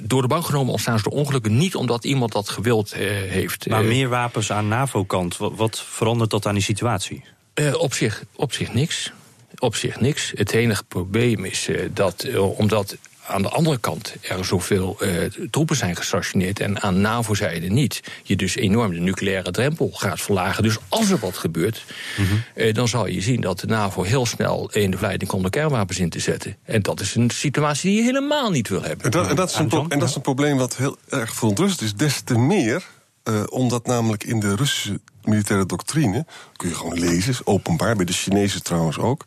Door 0.04 0.22
de 0.22 0.27
bank 0.27 0.46
genomen 0.46 0.72
ontstaan 0.72 0.98
ze 0.98 1.04
door 1.10 1.20
ongelukken. 1.20 1.58
Niet 1.58 1.75
omdat 1.75 2.04
iemand 2.06 2.32
dat 2.32 2.50
gewild 2.50 2.92
eh, 2.92 3.00
heeft. 3.10 3.68
Maar 3.70 3.82
Eh, 3.82 3.88
meer 3.88 4.10
wapens 4.10 4.51
aan 4.51 4.68
NAVO-kant, 4.68 5.38
wat, 5.38 5.51
wat 5.56 5.80
verandert 5.88 6.30
dat 6.30 6.46
aan 6.46 6.54
die 6.54 6.63
situatie? 6.63 7.24
eh, 7.54 7.74
op, 7.75 7.94
zich, 7.94 8.24
op 8.36 8.54
zich 8.54 8.74
niks. 8.74 9.12
Op 9.58 9.75
zich 9.75 10.00
niks. 10.00 10.32
Het 10.36 10.51
enige 10.54 10.84
probleem 10.84 11.46
is 11.46 11.68
eh, 11.68 11.89
dat 11.94 12.27
omdat 12.58 12.98
aan 13.27 13.41
de 13.41 13.50
andere 13.50 13.77
kant 13.77 14.15
er 14.22 14.46
zoveel 14.46 14.98
eh, 15.00 15.12
troepen 15.51 15.75
zijn 15.75 15.96
gestationeerd 15.96 16.60
en 16.60 16.81
aan 16.81 17.01
NAVO-zijde 17.01 17.67
niet, 17.67 18.01
je 18.24 18.36
dus 18.36 18.55
enorm 18.55 18.91
de 18.91 19.00
nucleaire 19.00 19.51
drempel 19.51 19.89
gaat 19.93 20.22
verlagen. 20.22 20.63
Dus 20.63 20.77
als 20.89 21.10
er 21.10 21.19
wat 21.19 21.38
gebeurt, 21.38 21.86
eh, 22.55 22.74
dan 22.74 22.88
zal 22.88 23.07
je 23.07 23.22
zien 23.22 23.41
dat 23.41 23.60
de 23.60 23.67
NAVO 23.67 24.03
heel 24.03 24.25
snel 24.25 24.69
in 24.72 24.91
de 24.91 24.98
verleiding 24.98 25.29
komt 25.29 25.43
om 25.43 25.50
kernwapens 25.50 26.00
in 26.00 26.10
te 26.10 26.19
zetten. 26.19 26.57
En 26.63 26.81
dat 26.81 27.00
is 27.00 27.15
een 27.15 27.29
situatie 27.29 27.89
die 27.89 28.00
je 28.00 28.05
helemaal 28.05 28.51
niet 28.51 28.69
wil 28.69 28.81
hebben. 28.81 29.05
En 29.05 29.12
dat, 29.12 29.29
en 29.29 29.36
dat, 29.36 29.50
is, 29.50 29.55
een 29.55 29.69
en 29.89 30.00
dat 30.00 30.10
is 30.10 30.15
een 30.15 30.22
probleem 30.22 30.57
wat 30.57 30.77
heel 30.77 30.98
erg 31.10 31.34
verontrust 31.34 31.81
is. 31.81 31.93
Des 31.93 32.22
te 32.22 32.38
meer 32.38 32.84
eh, 33.24 33.43
omdat 33.50 33.86
namelijk 33.86 34.24
in 34.24 34.39
de 34.39 34.55
Russische 34.55 35.00
militaire 35.24 35.65
doctrine... 35.65 36.25
kun 36.55 36.69
je 36.69 36.75
gewoon 36.75 37.00
lezen, 37.00 37.31
is 37.31 37.46
openbaar, 37.46 37.96
bij 37.96 38.05
de 38.05 38.13
Chinezen 38.13 38.63
trouwens 38.63 38.98
ook... 38.98 39.24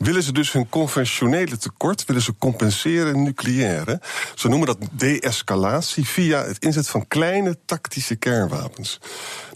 willen 0.00 0.22
ze 0.22 0.32
dus 0.32 0.52
hun 0.52 0.68
conventionele 0.68 1.56
tekort 1.56 2.04
willen 2.04 2.22
ze 2.22 2.34
compenseren 2.38 3.22
nucleair. 3.22 3.86
Hè? 3.86 3.94
Ze 4.34 4.48
noemen 4.48 4.66
dat 4.66 4.78
de-escalatie 4.92 6.06
via 6.06 6.44
het 6.44 6.64
inzet 6.64 6.88
van 6.88 7.06
kleine 7.08 7.58
tactische 7.66 8.16
kernwapens. 8.16 9.00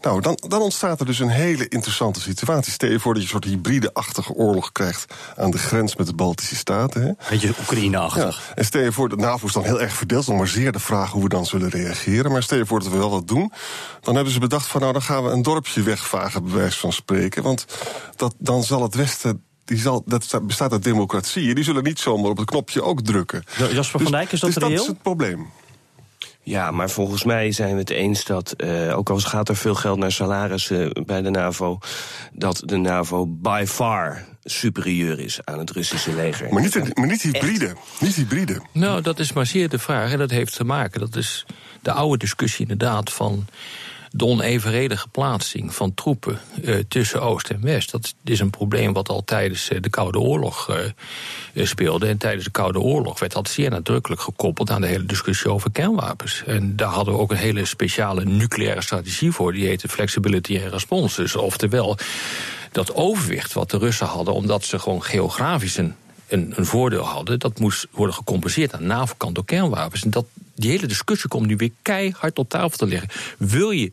Nou, 0.00 0.20
dan, 0.20 0.38
dan 0.48 0.60
ontstaat 0.60 1.00
er 1.00 1.06
dus 1.06 1.18
een 1.18 1.28
hele 1.28 1.68
interessante 1.68 2.20
situatie. 2.20 2.72
Stel 2.72 2.90
je 2.90 3.00
voor 3.00 3.14
dat 3.14 3.22
je 3.22 3.28
een 3.28 3.40
soort 3.40 3.52
hybride-achtige 3.52 4.32
oorlog 4.32 4.72
krijgt 4.72 5.14
aan 5.36 5.50
de 5.50 5.58
grens 5.58 5.96
met 5.96 6.06
de 6.06 6.14
Baltische 6.14 6.56
Staten. 6.56 7.02
Hè? 7.02 7.12
Beetje 7.30 7.54
Oekraïne-achtig. 7.60 8.46
Ja. 8.48 8.54
En 8.54 8.64
stel 8.64 8.82
je 8.82 8.92
voor, 8.92 9.08
de 9.08 9.16
NAVO 9.16 9.46
is 9.46 9.52
dan 9.52 9.64
heel 9.64 9.80
erg 9.80 9.92
verdeeld, 9.92 10.26
nog 10.26 10.36
maar 10.36 10.48
zeer 10.48 10.72
de 10.72 10.78
vraag 10.78 11.10
hoe 11.10 11.22
we 11.22 11.28
dan 11.28 11.46
zullen 11.46 11.68
reageren. 11.68 12.32
Maar 12.32 12.42
stel 12.42 12.58
je 12.58 12.66
voor 12.66 12.80
dat 12.80 12.88
we 12.88 12.98
wel 12.98 13.10
wat 13.10 13.28
doen, 13.28 13.52
dan 14.00 14.14
hebben 14.14 14.32
ze 14.32 14.40
bedacht 14.40 14.66
van 14.66 14.80
nou, 14.80 14.92
dan 14.92 15.02
gaan 15.02 15.24
we 15.24 15.30
een 15.30 15.42
dorpje 15.42 15.82
wegvagen, 15.82 16.44
bij 16.44 16.52
wijze 16.52 16.78
van 16.78 16.92
spreken. 16.92 17.42
Want 17.42 17.66
dat, 18.16 18.34
dan 18.38 18.64
zal 18.64 18.82
het 18.82 18.94
Westen 18.94 19.42
die 19.64 19.78
zal, 19.78 20.02
dat 20.06 20.40
bestaat 20.42 20.72
uit 20.72 20.82
democratieën. 20.82 21.54
Die 21.54 21.64
zullen 21.64 21.82
niet 21.82 21.98
zomaar 21.98 22.30
op 22.30 22.36
het 22.36 22.46
knopje 22.46 22.82
ook 22.82 23.02
drukken. 23.02 23.44
Jasper 23.72 24.00
van 24.00 24.12
Dijk, 24.12 24.32
is 24.32 24.40
dat 24.40 24.52
dus 24.52 24.62
reëel? 24.62 24.76
dat 24.76 24.80
is 24.80 24.86
het 24.86 25.02
probleem. 25.02 25.46
Ja, 26.42 26.70
maar 26.70 26.90
volgens 26.90 27.24
mij 27.24 27.52
zijn 27.52 27.72
we 27.72 27.78
het 27.78 27.90
eens 27.90 28.24
dat, 28.24 28.54
uh, 28.56 28.96
ook 28.96 29.10
al 29.10 29.18
gaat 29.18 29.48
er 29.48 29.56
veel 29.56 29.74
geld 29.74 29.98
naar 29.98 30.12
salarissen 30.12 31.04
bij 31.06 31.22
de 31.22 31.30
NAVO, 31.30 31.78
dat 32.32 32.62
de 32.64 32.76
NAVO 32.76 33.26
by 33.26 33.64
far 33.66 34.24
superieur 34.42 35.20
is 35.20 35.40
aan 35.44 35.58
het 35.58 35.70
Russische 35.70 36.14
leger. 36.14 36.52
Maar 36.52 36.62
niet, 36.62 36.96
maar 36.96 37.06
niet 37.06 37.22
hybride. 37.22 37.74
Niet 38.00 38.14
hybride. 38.14 38.62
Nou, 38.72 39.00
dat 39.00 39.18
is 39.18 39.32
maar 39.32 39.46
zeer 39.46 39.68
de 39.68 39.78
vraag. 39.78 40.12
En 40.12 40.18
dat 40.18 40.30
heeft 40.30 40.56
te 40.56 40.64
maken, 40.64 41.00
dat 41.00 41.16
is 41.16 41.46
de 41.82 41.92
oude 41.92 42.18
discussie 42.18 42.60
inderdaad 42.60 43.12
van 43.12 43.46
de 44.16 44.24
onevenredige 44.24 45.08
plaatsing 45.08 45.74
van 45.74 45.94
troepen 45.94 46.38
uh, 46.62 46.76
tussen 46.88 47.22
Oost 47.22 47.50
en 47.50 47.60
West. 47.60 47.90
Dat 47.90 48.14
is 48.24 48.40
een 48.40 48.50
probleem 48.50 48.92
wat 48.92 49.08
al 49.08 49.24
tijdens 49.24 49.70
uh, 49.70 49.80
de 49.80 49.90
Koude 49.90 50.18
Oorlog 50.18 50.70
uh, 51.54 51.66
speelde. 51.66 52.06
En 52.06 52.18
tijdens 52.18 52.44
de 52.44 52.50
Koude 52.50 52.80
Oorlog 52.80 53.18
werd 53.18 53.32
dat 53.32 53.48
zeer 53.48 53.70
nadrukkelijk 53.70 54.20
gekoppeld 54.20 54.70
aan 54.70 54.80
de 54.80 54.86
hele 54.86 55.04
discussie 55.04 55.50
over 55.50 55.70
kernwapens. 55.70 56.42
En 56.46 56.76
daar 56.76 56.88
hadden 56.88 57.14
we 57.14 57.20
ook 57.20 57.30
een 57.30 57.36
hele 57.36 57.64
speciale 57.64 58.24
nucleaire 58.24 58.82
strategie 58.82 59.32
voor. 59.32 59.52
Die 59.52 59.66
heette 59.66 59.88
Flexibility 59.88 60.60
and 60.62 60.72
Response. 60.72 61.20
Dus 61.20 61.36
oftewel 61.36 61.98
dat 62.72 62.94
overwicht 62.94 63.52
wat 63.52 63.70
de 63.70 63.78
Russen 63.78 64.06
hadden, 64.06 64.34
omdat 64.34 64.64
ze 64.64 64.78
gewoon 64.78 65.02
geografisch 65.02 65.76
een 65.76 65.94
een, 66.28 66.52
een, 66.56 66.66
voordeel 66.66 67.02
hadden, 67.02 67.38
dat 67.38 67.58
moest 67.58 67.86
worden 67.90 68.14
gecompenseerd 68.14 68.72
aan 68.72 68.80
de 68.80 68.86
NAVO-kant 68.86 69.34
door 69.34 69.44
kernwapens. 69.44 70.04
En 70.04 70.10
dat, 70.10 70.26
die 70.54 70.70
hele 70.70 70.86
discussie 70.86 71.28
komt 71.28 71.46
nu 71.46 71.56
weer 71.56 71.70
keihard 71.82 72.38
op 72.38 72.48
tafel 72.48 72.78
te 72.78 72.86
liggen. 72.86 73.08
Wil 73.38 73.70
je 73.70 73.92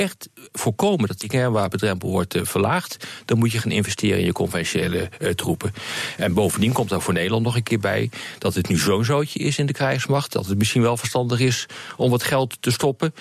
echt 0.00 0.28
voorkomen 0.52 1.08
dat 1.08 1.20
die 1.20 1.28
kernwapendrempel 1.28 2.10
wordt 2.10 2.34
uh, 2.34 2.44
verlaagd, 2.44 3.06
dan 3.24 3.38
moet 3.38 3.52
je 3.52 3.58
gaan 3.58 3.70
investeren 3.70 4.18
in 4.18 4.24
je 4.24 4.32
conventionele 4.32 5.08
uh, 5.18 5.30
troepen. 5.30 5.72
En 6.16 6.32
bovendien 6.32 6.72
komt 6.72 6.90
er 6.90 7.02
voor 7.02 7.14
Nederland 7.14 7.44
nog 7.44 7.56
een 7.56 7.62
keer 7.62 7.78
bij 7.78 8.10
dat 8.38 8.54
het 8.54 8.68
nu 8.68 8.76
zo'n 8.76 9.04
zootje 9.04 9.38
is 9.38 9.58
in 9.58 9.66
de 9.66 9.72
krijgsmacht, 9.72 10.32
dat 10.32 10.46
het 10.46 10.58
misschien 10.58 10.82
wel 10.82 10.96
verstandig 10.96 11.40
is 11.40 11.66
om 11.96 12.10
wat 12.10 12.22
geld 12.22 12.56
te 12.60 12.70
stoppen. 12.70 13.14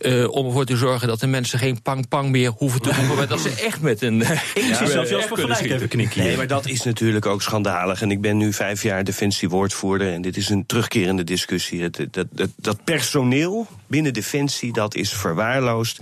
Uh, 0.00 0.30
om 0.30 0.46
ervoor 0.46 0.64
te 0.64 0.76
zorgen 0.76 1.08
dat 1.08 1.20
de 1.20 1.26
mensen 1.26 1.58
geen 1.58 1.82
pang-pang 1.82 2.30
meer 2.30 2.50
hoeven 2.50 2.80
te 2.82 2.94
doen. 2.94 3.16
maar 3.16 3.28
dat 3.28 3.40
ze 3.40 3.50
echt 3.50 3.80
met 3.80 4.02
een. 4.02 4.22
Zelfs 4.86 4.92
Dijk 5.46 5.70
even 5.70 5.88
knikken. 5.88 6.22
Nee, 6.22 6.36
maar 6.36 6.46
dat 6.46 6.66
is 6.66 6.82
natuurlijk 6.82 7.26
ook 7.26 7.42
schandalig. 7.42 8.02
En 8.02 8.10
ik 8.10 8.20
ben 8.20 8.36
nu 8.36 8.52
vijf 8.52 8.82
jaar 8.82 9.04
defensiewoordvoerder. 9.04 10.12
En 10.12 10.22
dit 10.22 10.36
is 10.36 10.48
een 10.48 10.66
terugkerende 10.66 11.24
discussie. 11.24 11.82
Het, 11.82 12.06
dat, 12.10 12.26
dat, 12.30 12.50
dat 12.56 12.84
personeel 12.84 13.66
binnen 13.86 14.12
defensie, 14.12 14.72
dat 14.72 14.94
is 14.94 15.12
verwaarloosd. 15.12 16.00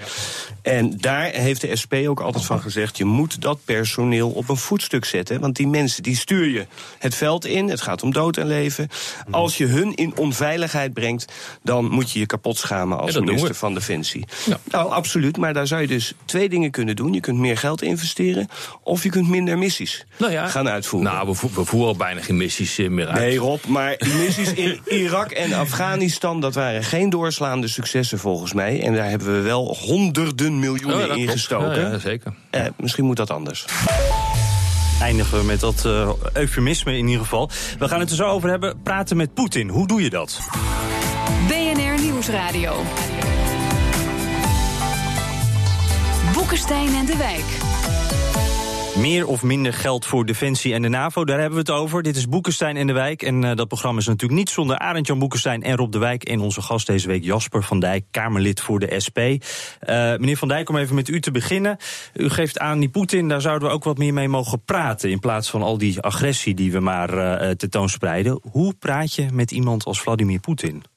En 0.63 0.97
daar 1.01 1.25
heeft 1.25 1.61
de 1.61 1.77
SP 1.83 1.93
ook 2.07 2.21
altijd 2.21 2.45
van 2.45 2.61
gezegd: 2.61 2.97
je 2.97 3.05
moet 3.05 3.41
dat 3.41 3.59
personeel 3.65 4.31
op 4.31 4.49
een 4.49 4.57
voetstuk 4.57 5.05
zetten. 5.05 5.41
Want 5.41 5.57
die 5.57 5.67
mensen 5.69 6.03
die 6.03 6.17
stuur 6.17 6.47
je 6.49 6.67
het 6.99 7.15
veld 7.15 7.45
in. 7.47 7.69
Het 7.69 7.81
gaat 7.81 8.03
om 8.03 8.13
dood 8.13 8.37
en 8.37 8.47
leven. 8.47 8.89
Als 9.31 9.59
je 9.59 9.67
hun 9.67 9.95
in 9.95 10.17
onveiligheid 10.17 10.93
brengt, 10.93 11.33
dan 11.63 11.85
moet 11.91 12.11
je 12.11 12.19
je 12.19 12.27
kapot 12.27 12.57
schamen 12.59 12.99
als 12.99 13.15
Ja, 13.15 13.21
minister 13.21 13.55
van 13.55 13.75
Defensie. 13.75 14.25
Ja. 14.47 14.59
Nou, 14.71 14.91
absoluut. 14.91 15.37
Maar 15.37 15.55
daar 15.55 15.67
zou 15.67 15.81
je 15.81 15.87
dus 15.87 16.15
twee 16.25 16.49
dingen 16.49 16.71
kunnen 16.71 16.97
doen. 16.97 17.13
Je 17.13 17.21
kunt 17.21 17.39
meer 17.39 17.57
geld 17.59 17.83
investeren, 17.83 18.49
of 18.83 19.03
je 19.03 19.09
kunt 19.11 19.29
minder 19.29 19.59
missies 19.59 20.05
Nou 20.19 20.33
ja, 20.33 20.47
gaan 20.49 20.69
uitvoeren. 20.69 21.13
Nou, 21.13 21.29
we, 21.29 21.35
vo- 21.35 21.51
we 21.55 21.65
voeren 21.65 21.89
al 21.89 21.97
bijna 21.97 22.21
geen 22.21 22.37
missies 22.37 22.79
eh, 22.79 22.89
meer 22.89 23.07
uit. 23.07 23.19
Nee, 23.19 23.37
Rob, 23.37 23.65
maar 23.65 23.97
missies 24.19 24.53
in 24.53 24.81
Irak 24.87 25.31
en 25.31 25.53
Afghanistan, 25.53 26.41
dat 26.41 26.55
waren 26.55 26.85
geen 26.85 27.11
doorslaande 27.11 27.69
successen 27.69 28.19
volgens 28.19 28.53
mij. 28.53 28.83
En 28.83 28.95
daar 28.95 29.09
hebben 29.09 29.35
we 29.35 29.41
wel 29.41 29.75
honderden 30.05 30.59
miljoenen 30.59 30.97
Oh, 31.03 31.09
dat 31.09 31.17
in 31.17 31.17
klopt. 31.17 31.31
gestoken. 31.33 31.81
Ja, 31.81 31.91
ja, 31.91 31.99
zeker. 31.99 32.33
Eh, 32.51 32.65
misschien 32.77 33.05
moet 33.05 33.17
dat 33.17 33.31
anders. 33.31 33.65
Eindigen 35.01 35.39
we 35.39 35.45
met 35.45 35.61
dat 35.61 35.85
eh, 35.85 36.11
eufemisme 36.33 36.97
in 36.97 37.07
ieder 37.07 37.23
geval. 37.23 37.51
We 37.79 37.89
gaan 37.89 38.01
het 38.01 38.11
er 38.11 38.17
zo 38.17 38.25
over 38.25 38.49
hebben. 38.51 38.83
Praten 38.83 39.17
met 39.17 39.35
Poetin. 39.35 39.69
Hoe 39.69 39.87
doe 39.87 40.03
je 40.03 40.11
dat? 40.11 40.39
BNR 41.49 42.01
Nieuwsradio. 42.03 42.83
Boekenstein 46.35 46.95
en 46.95 47.07
de 47.07 47.17
Wijk. 47.17 47.45
Meer 48.99 49.27
of 49.27 49.43
minder 49.43 49.73
geld 49.73 50.07
voor 50.07 50.27
Defensie 50.27 50.75
en 50.75 50.83
de 50.83 50.89
NAVO, 50.89 51.25
daar 51.25 51.39
hebben 51.39 51.65
we 51.65 51.73
het 51.73 51.81
over. 51.81 52.03
Dit 52.03 52.17
is 52.17 52.29
Boekenstein 52.29 52.77
en 52.77 52.87
de 52.87 52.93
Wijk. 52.93 53.23
En 53.23 53.45
eh, 53.45 53.57
dat 53.57 53.69
programma 53.69 54.01
is 54.01 54.07
natuurlijk 54.07 54.39
niet 54.39 54.51
zonder 54.51 54.79
Arend-Jan 54.79 55.19
Boekenstein 55.19 55.63
en 55.63 55.77
Rob 55.77 55.93
de 55.93 55.99
Wijk. 55.99 56.23
En 56.23 56.41
onze 56.41 56.63
gast 56.63 56.87
deze 56.87 57.09
week 57.09 57.25
Jasper 57.25 57.63
van 57.63 57.81
Dijk, 57.81 58.05
Kamerlid 58.11 58.61
voor 58.61 58.79
de 58.79 59.01
SP. 59.05 59.19
Eh, 59.19 59.39
meneer 59.97 60.37
van 60.37 60.49
Dijk, 60.49 60.69
om 60.69 60.77
even 60.77 60.95
met 60.95 61.09
u 61.09 61.21
te 61.21 61.31
beginnen. 61.31 61.77
U 62.15 62.29
geeft 62.29 62.59
aan 62.59 62.81
die 62.81 62.89
Poetin, 62.89 63.29
daar 63.29 63.41
zouden 63.41 63.69
we 63.69 63.75
ook 63.75 63.85
wat 63.85 63.99
meer 63.99 64.15
mee 64.15 64.29
mogen 64.29 64.65
praten. 64.65 65.11
In 65.11 65.21
plaats 65.21 65.51
van 65.51 65.63
al 65.63 65.79
die 65.79 66.01
agressie 66.01 66.55
die 66.55 66.73
we 66.73 66.81
maar 66.81 67.19
eh, 67.19 67.51
tentoonspreiden. 67.51 68.41
Hoe 68.51 68.75
praat 68.79 69.15
je 69.15 69.27
met 69.33 69.51
iemand 69.51 69.85
als 69.85 70.01
Vladimir 70.01 70.41
Poetin? 70.41 70.94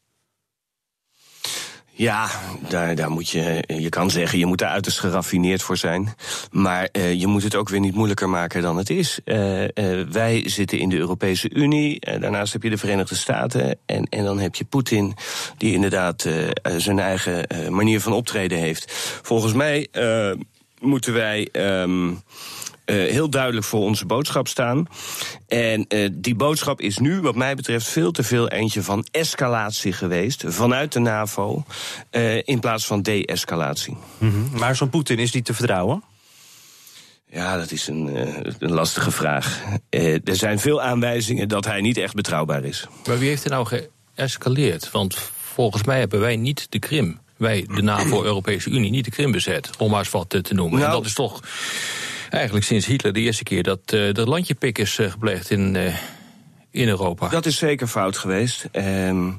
Ja, 1.97 2.29
daar, 2.69 2.95
daar 2.95 3.11
moet 3.11 3.29
je, 3.29 3.63
je 3.67 3.89
kan 3.89 4.09
zeggen, 4.11 4.39
je 4.39 4.45
moet 4.45 4.57
daar 4.57 4.69
uiterst 4.69 4.99
geraffineerd 4.99 5.61
voor 5.61 5.77
zijn. 5.77 6.13
Maar 6.51 6.89
eh, 6.91 7.13
je 7.13 7.27
moet 7.27 7.43
het 7.43 7.55
ook 7.55 7.69
weer 7.69 7.79
niet 7.79 7.95
moeilijker 7.95 8.29
maken 8.29 8.61
dan 8.61 8.77
het 8.77 8.89
is. 8.89 9.19
Eh, 9.25 9.63
eh, 9.63 10.07
wij 10.11 10.49
zitten 10.49 10.79
in 10.79 10.89
de 10.89 10.97
Europese 10.97 11.49
Unie, 11.53 11.99
eh, 11.99 12.21
daarnaast 12.21 12.53
heb 12.53 12.63
je 12.63 12.69
de 12.69 12.77
Verenigde 12.77 13.15
Staten. 13.15 13.77
En, 13.85 14.03
en 14.09 14.23
dan 14.23 14.39
heb 14.39 14.55
je 14.55 14.65
Poetin, 14.65 15.13
die 15.57 15.73
inderdaad 15.73 16.25
eh, 16.25 16.47
eh, 16.47 16.51
zijn 16.77 16.99
eigen 16.99 17.45
manier 17.69 18.01
van 18.01 18.13
optreden 18.13 18.57
heeft. 18.57 18.91
Volgens 19.21 19.53
mij 19.53 19.87
moeten 20.79 21.13
wij. 21.13 21.49
ehm, 21.51 22.09
eh, 22.09 22.15
heel 22.93 23.29
duidelijk 23.29 23.65
voor 23.65 23.81
onze 23.81 24.05
boodschap 24.05 24.47
staan. 24.47 24.87
En 25.47 25.87
eh, 25.87 26.09
die 26.13 26.35
boodschap 26.35 26.81
is 26.81 26.97
nu, 26.97 27.21
wat 27.21 27.35
mij 27.35 27.55
betreft, 27.55 27.87
veel 27.87 28.11
te 28.11 28.23
veel 28.23 28.49
eentje 28.49 28.83
van 28.83 29.05
escalatie 29.11 29.93
geweest 29.93 30.43
vanuit 30.47 30.91
de 30.91 30.99
NAVO 30.99 31.63
eh, 32.09 32.47
in 32.47 32.59
plaats 32.59 32.85
van 32.85 33.01
de-escalatie. 33.01 33.97
Maar 34.51 34.75
zo'n 34.75 34.89
Poetin, 34.89 35.19
is 35.19 35.31
die 35.31 35.41
te 35.41 35.53
vertrouwen? 35.53 36.03
Ja, 37.31 37.57
dat 37.57 37.71
is 37.71 37.87
een, 37.87 38.15
eh, 38.15 38.53
een 38.59 38.71
lastige 38.71 39.11
vraag. 39.11 39.61
Eh, 39.89 40.13
er 40.13 40.35
zijn 40.35 40.59
veel 40.59 40.81
aanwijzingen 40.81 41.47
dat 41.47 41.65
hij 41.65 41.81
niet 41.81 41.97
echt 41.97 42.13
betrouwbaar 42.13 42.63
is. 42.63 42.87
Maar 43.07 43.19
wie 43.19 43.29
heeft 43.29 43.43
er 43.43 43.49
nou 43.49 43.67
geëscaleerd? 44.15 44.91
Want 44.91 45.15
volgens 45.53 45.83
mij 45.83 45.99
hebben 45.99 46.19
wij 46.19 46.35
niet 46.35 46.67
de 46.69 46.79
Krim. 46.79 47.19
Wij, 47.37 47.65
de 47.75 47.81
NAVO-Europese 47.81 48.69
Unie, 48.69 48.91
niet 48.91 49.05
de 49.05 49.11
Krim 49.11 49.31
bezet. 49.31 49.69
Om 49.77 49.89
maar 49.89 49.99
eens 49.99 50.09
wat 50.09 50.33
eh, 50.33 50.41
te 50.41 50.53
noemen. 50.53 50.79
Nou- 50.79 50.91
en 50.91 50.97
dat 50.97 51.05
is 51.05 51.13
toch 51.13 51.41
eigenlijk 52.29 52.65
sinds 52.65 52.85
Hitler 52.85 53.13
de 53.13 53.19
eerste 53.19 53.43
keer 53.43 53.63
dat 53.63 53.79
uh, 53.93 54.17
er 54.17 54.29
landjepik 54.29 54.77
is 54.77 54.99
eh, 54.99 55.11
gepleegd 55.11 55.49
in, 55.49 55.75
uh, 55.75 55.95
in 56.71 56.87
Europa. 56.87 57.27
Dat 57.27 57.45
is 57.45 57.57
zeker 57.57 57.87
fout 57.87 58.17
geweest. 58.17 58.67
Ehm, 58.71 59.29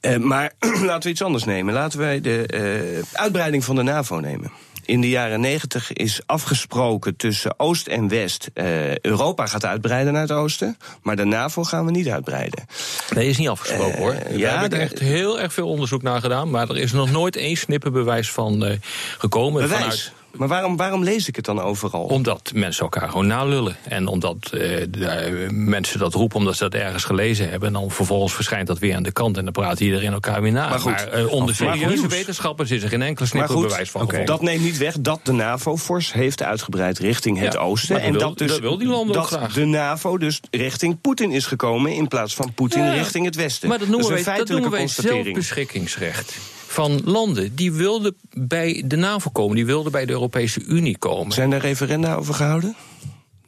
eh, 0.00 0.16
maar 0.16 0.52
laten 0.82 1.02
we 1.02 1.08
iets 1.08 1.22
anders 1.22 1.44
nemen. 1.44 1.74
Laten 1.74 1.98
wij 1.98 2.20
de 2.20 2.46
eh, 2.46 3.20
uitbreiding 3.20 3.64
van 3.64 3.76
de 3.76 3.82
NAVO 3.82 4.20
nemen. 4.20 4.50
In 4.84 5.00
de 5.00 5.08
jaren 5.08 5.40
negentig 5.40 5.92
is 5.92 6.20
afgesproken 6.26 7.16
tussen 7.16 7.54
Oost 7.58 7.86
en 7.86 8.08
West. 8.08 8.50
eh, 8.54 8.98
Europa 8.98 9.46
gaat 9.46 9.64
uitbreiden 9.64 10.12
naar 10.12 10.22
het 10.22 10.32
oosten, 10.32 10.76
maar 11.02 11.16
de 11.16 11.24
NAVO 11.24 11.64
gaan 11.64 11.84
we 11.84 11.90
niet 11.90 12.08
uitbreiden. 12.08 12.66
Nee, 13.14 13.28
is 13.28 13.38
niet 13.38 13.48
afgesproken 13.48 13.98
hoor. 13.98 14.16
We 14.28 14.38
ja, 14.38 14.58
hebben 14.58 14.78
er 14.78 14.84
echt 14.84 14.98
heel 14.98 15.40
erg 15.40 15.52
veel 15.52 15.68
onderzoek 15.68 16.02
naar 16.02 16.20
gedaan. 16.20 16.50
Maar 16.50 16.68
er 16.68 16.76
is 16.76 16.92
nog 16.92 17.10
nooit 17.10 17.36
één 17.36 17.56
snipperbewijs 17.56 18.30
van 18.30 18.64
eh, 18.64 18.76
gekomen. 19.18 19.62
Bewijs. 19.62 19.82
Vanuit, 19.82 20.12
Maar 20.36 20.48
waarom, 20.48 20.76
waarom 20.76 21.04
lees 21.04 21.28
ik 21.28 21.36
het 21.36 21.44
dan 21.44 21.60
overal? 21.60 22.02
omdat 22.04 22.50
mensen 22.54 22.82
elkaar 22.82 23.08
gewoon 23.08 23.26
nalullen. 23.26 23.76
En 23.88 24.06
omdat 24.06 24.36
eh, 24.52 24.60
de, 24.90 25.06
eh, 25.06 25.50
mensen 25.50 25.98
dat 25.98 26.14
roepen 26.14 26.36
omdat 26.38 26.56
ze 26.56 26.62
dat 26.68 26.74
ergens 26.80 27.04
gelezen 27.04 27.50
hebben. 27.50 27.68
En 27.68 27.74
dan 27.74 27.90
vervolgens 27.90 28.34
verschijnt 28.34 28.66
dat 28.66 28.78
weer 28.78 28.94
aan 28.96 29.02
de 29.02 29.12
kant. 29.12 29.36
En 29.36 29.44
dan 29.44 29.52
praat 29.52 29.80
iedereen 29.80 30.12
elkaar 30.12 30.42
weer 30.42 30.52
na. 30.52 30.68
Maar 30.68 30.78
goed. 30.80 31.08
eh, 31.08 31.26
onder 31.32 31.56
Maar 31.64 31.74
serieuze 31.76 31.96
goed. 32.02 32.10
wetenschappers 32.12 32.70
is 32.70 32.82
er 32.82 32.88
geen 32.88 33.02
enkele 33.02 33.28
Maar 33.32 33.42
goed, 33.42 33.48
snipperbewijs 33.48 33.90
van 33.90 34.00
gevonden. 34.00 34.26
dat 34.26 34.42
neemt 34.42 34.62
niet 34.62 34.78
weg 34.78 34.94
dat 35.00 35.20
de 35.22 35.32
NAVO 35.32 35.76
fors 35.76 36.12
heeft 36.12 36.42
uitgebreid 36.42 36.98
richting 36.98 37.38
het 37.38 37.52
Ja, 37.52 37.58
oosten. 37.58 38.00
En 38.00 38.10
wil- 38.12 38.20
dat 38.20 38.38
dus 38.38 38.50
dat 38.50 38.58
wil 38.60 38.78
die 38.78 38.88
landen 38.88 39.16
ook 39.16 39.30
dat 39.30 39.38
graag. 39.38 39.52
de 39.52 39.64
NAVO 39.64 40.18
dus 40.18 40.40
richting 40.50 41.00
Poetin 41.00 41.30
is 41.30 41.46
gekomen 41.46 41.92
in 41.92 42.08
plaats 42.08 42.34
van 42.34 42.52
Poetin 42.54 42.82
Ja. 42.84 42.92
richting 42.92 43.24
het 43.24 43.34
westen. 43.36 43.68
Maar 43.68 43.78
dat 43.78 43.88
noemen 43.88 44.10
is 44.12 44.18
een 44.18 44.24
wij, 44.24 44.36
dat 44.38 44.48
noemen 44.48 44.70
wij 44.70 44.80
constatering. 44.80 45.24
zelfbeschikkingsrecht. 45.24 46.36
Van 46.70 47.00
landen 47.04 47.54
die 47.54 47.72
wilden 47.72 48.14
bij 48.32 48.82
de 48.86 48.96
NAVO 48.96 49.30
komen, 49.30 49.56
die 49.56 49.66
wilden 49.66 49.92
bij 49.92 50.06
de 50.06 50.12
Europese 50.12 50.64
Unie 50.64 50.98
komen. 50.98 51.32
Zijn 51.32 51.52
er 51.52 51.60
referenda 51.60 52.14
over 52.14 52.34
gehouden? 52.34 52.76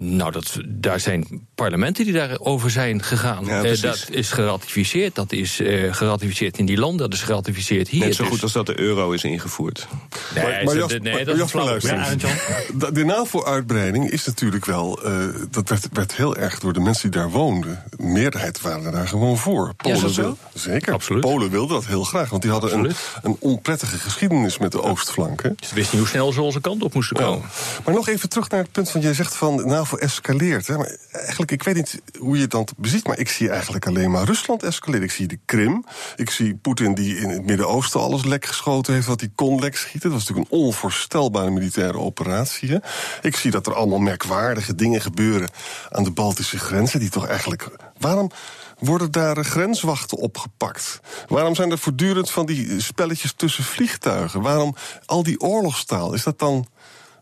Nou, 0.04 0.30
dat, 0.32 0.59
daar 0.66 1.00
zijn 1.00 1.47
parlementen 1.54 2.04
die 2.04 2.12
daarover 2.14 2.71
zijn 2.71 3.02
gegaan. 3.02 3.44
Ja, 3.44 3.62
Eh, 3.62 3.80
dat 3.80 4.06
is 4.11 4.30
geratificeerd. 4.30 5.14
Dat 5.14 5.32
is 5.32 5.61
eh, 5.61 5.94
geratificeerd 5.94 6.59
in 6.59 6.66
die 6.66 6.78
landen. 6.78 7.11
Dat 7.11 7.18
is 7.18 7.25
geratificeerd 7.25 7.88
hier. 7.88 8.04
Net 8.04 8.14
zo 8.14 8.23
Dus- 8.23 8.32
goed 8.32 8.42
als 8.42 8.52
dat 8.52 8.66
de 8.66 8.80
euro 8.80 9.11
is 9.12 9.25
ingevoerd. 9.25 9.87
Nee, 10.35 10.44
Maar, 10.44 10.64
maar 10.64 10.76
Jas- 10.76 10.99
nee, 10.99 11.25
dat 11.25 11.38
is 11.38 11.52
luister 11.52 11.97
Ja? 11.97 12.90
De, 12.92 13.04
NAVO-uitbreiding 13.04 14.11
is 14.11 14.25
natuurlijk 14.26 14.64
wel... 14.64 15.02
eh, 15.04 15.12
dat 15.50 15.68
werd, 15.68 15.88
werd 15.92 16.14
heel 16.16 16.37
erg 16.37 16.59
door 16.59 16.73
de 16.73 16.80
mensen 16.80 17.11
die 17.11 17.21
daar 17.21 17.30
woonden. 17.30 17.82
De 17.97 18.02
meerderheid 18.02 18.61
waren 18.61 18.92
daar 18.92 19.09
gewoon 19.09 19.37
voor. 19.38 19.73
Ja, 19.78 19.92
is 19.94 20.00
dat 20.00 20.12
zo? 20.12 20.23
wil- 20.23 20.37
zeker. 20.54 20.92
Absoluut. 20.92 21.21
Polen 21.21 21.50
wilden 21.50 21.76
dat 21.76 21.87
heel 21.87 22.04
graag. 22.04 22.30
Want 22.30 22.42
die 22.42 22.50
hadden 22.50 22.78
een, 22.78 22.92
een 23.23 23.37
onprettige 23.38 23.97
geschiedenis 23.99 24.59
met 24.59 24.73
de 24.73 24.82
oostflank. 24.82 25.42
Hè? 25.42 25.49
Ze 25.49 25.75
wisten 25.75 25.78
niet 25.80 25.90
hoe 25.90 26.06
snel 26.06 26.32
ze 26.32 26.40
onze 26.42 26.61
kant 26.61 26.82
op 26.82 26.94
moesten 26.94 27.16
komen. 27.16 27.42
Maar 27.85 27.94
nog 27.94 28.09
even 28.09 28.28
terug 28.28 28.49
naar 28.50 28.61
het 28.61 28.73
punt 28.73 28.90
van... 28.90 29.00
jij 29.00 29.14
zegt 29.14 29.37
van 29.37 29.56
de 29.56 29.64
Escaleert. 29.99 30.66
Hè? 30.66 30.76
Eigenlijk, 31.12 31.50
ik 31.50 31.62
weet 31.62 31.75
niet 31.75 32.00
hoe 32.18 32.37
je 32.37 32.42
het 32.42 32.50
dan 32.50 32.68
beziet... 32.76 33.06
maar 33.06 33.18
ik 33.18 33.28
zie 33.28 33.50
eigenlijk 33.50 33.87
alleen 33.87 34.11
maar 34.11 34.25
Rusland 34.25 34.62
escaleren. 34.62 35.06
Ik 35.06 35.12
zie 35.12 35.26
de 35.26 35.38
Krim. 35.44 35.84
Ik 36.16 36.30
zie 36.30 36.54
Poetin 36.54 36.94
die 36.94 37.16
in 37.16 37.28
het 37.28 37.44
Midden-Oosten 37.44 38.00
alles 38.00 38.25
lek 38.25 38.44
geschoten 38.44 38.94
heeft... 38.94 39.06
wat 39.06 39.20
hij 39.20 39.30
kon 39.34 39.61
lek 39.61 39.76
schieten. 39.76 40.11
Dat 40.11 40.18
was 40.18 40.28
natuurlijk 40.28 40.52
een 40.52 40.58
onvoorstelbare 40.58 41.50
militaire 41.50 41.99
operatie. 41.99 42.70
Hè? 42.70 42.78
Ik 43.22 43.37
zie 43.37 43.50
dat 43.50 43.66
er 43.66 43.75
allemaal 43.75 43.99
merkwaardige 43.99 44.75
dingen 44.75 45.00
gebeuren... 45.00 45.49
aan 45.90 46.04
de 46.04 46.11
Baltische 46.11 46.58
grenzen, 46.58 47.00
die 47.00 47.11
toch 47.11 47.26
eigenlijk... 47.26 47.68
Waarom 47.99 48.30
worden 48.78 49.11
daar 49.11 49.44
grenswachten 49.44 50.18
opgepakt? 50.18 51.00
Waarom 51.28 51.54
zijn 51.54 51.70
er 51.70 51.78
voortdurend 51.78 52.30
van 52.30 52.46
die 52.46 52.80
spelletjes 52.80 53.32
tussen 53.37 53.64
vliegtuigen? 53.64 54.42
Waarom 54.42 54.75
al 55.06 55.22
die 55.22 55.40
oorlogstaal? 55.40 56.12
Is 56.14 56.22
dat 56.22 56.38
dan 56.38 56.66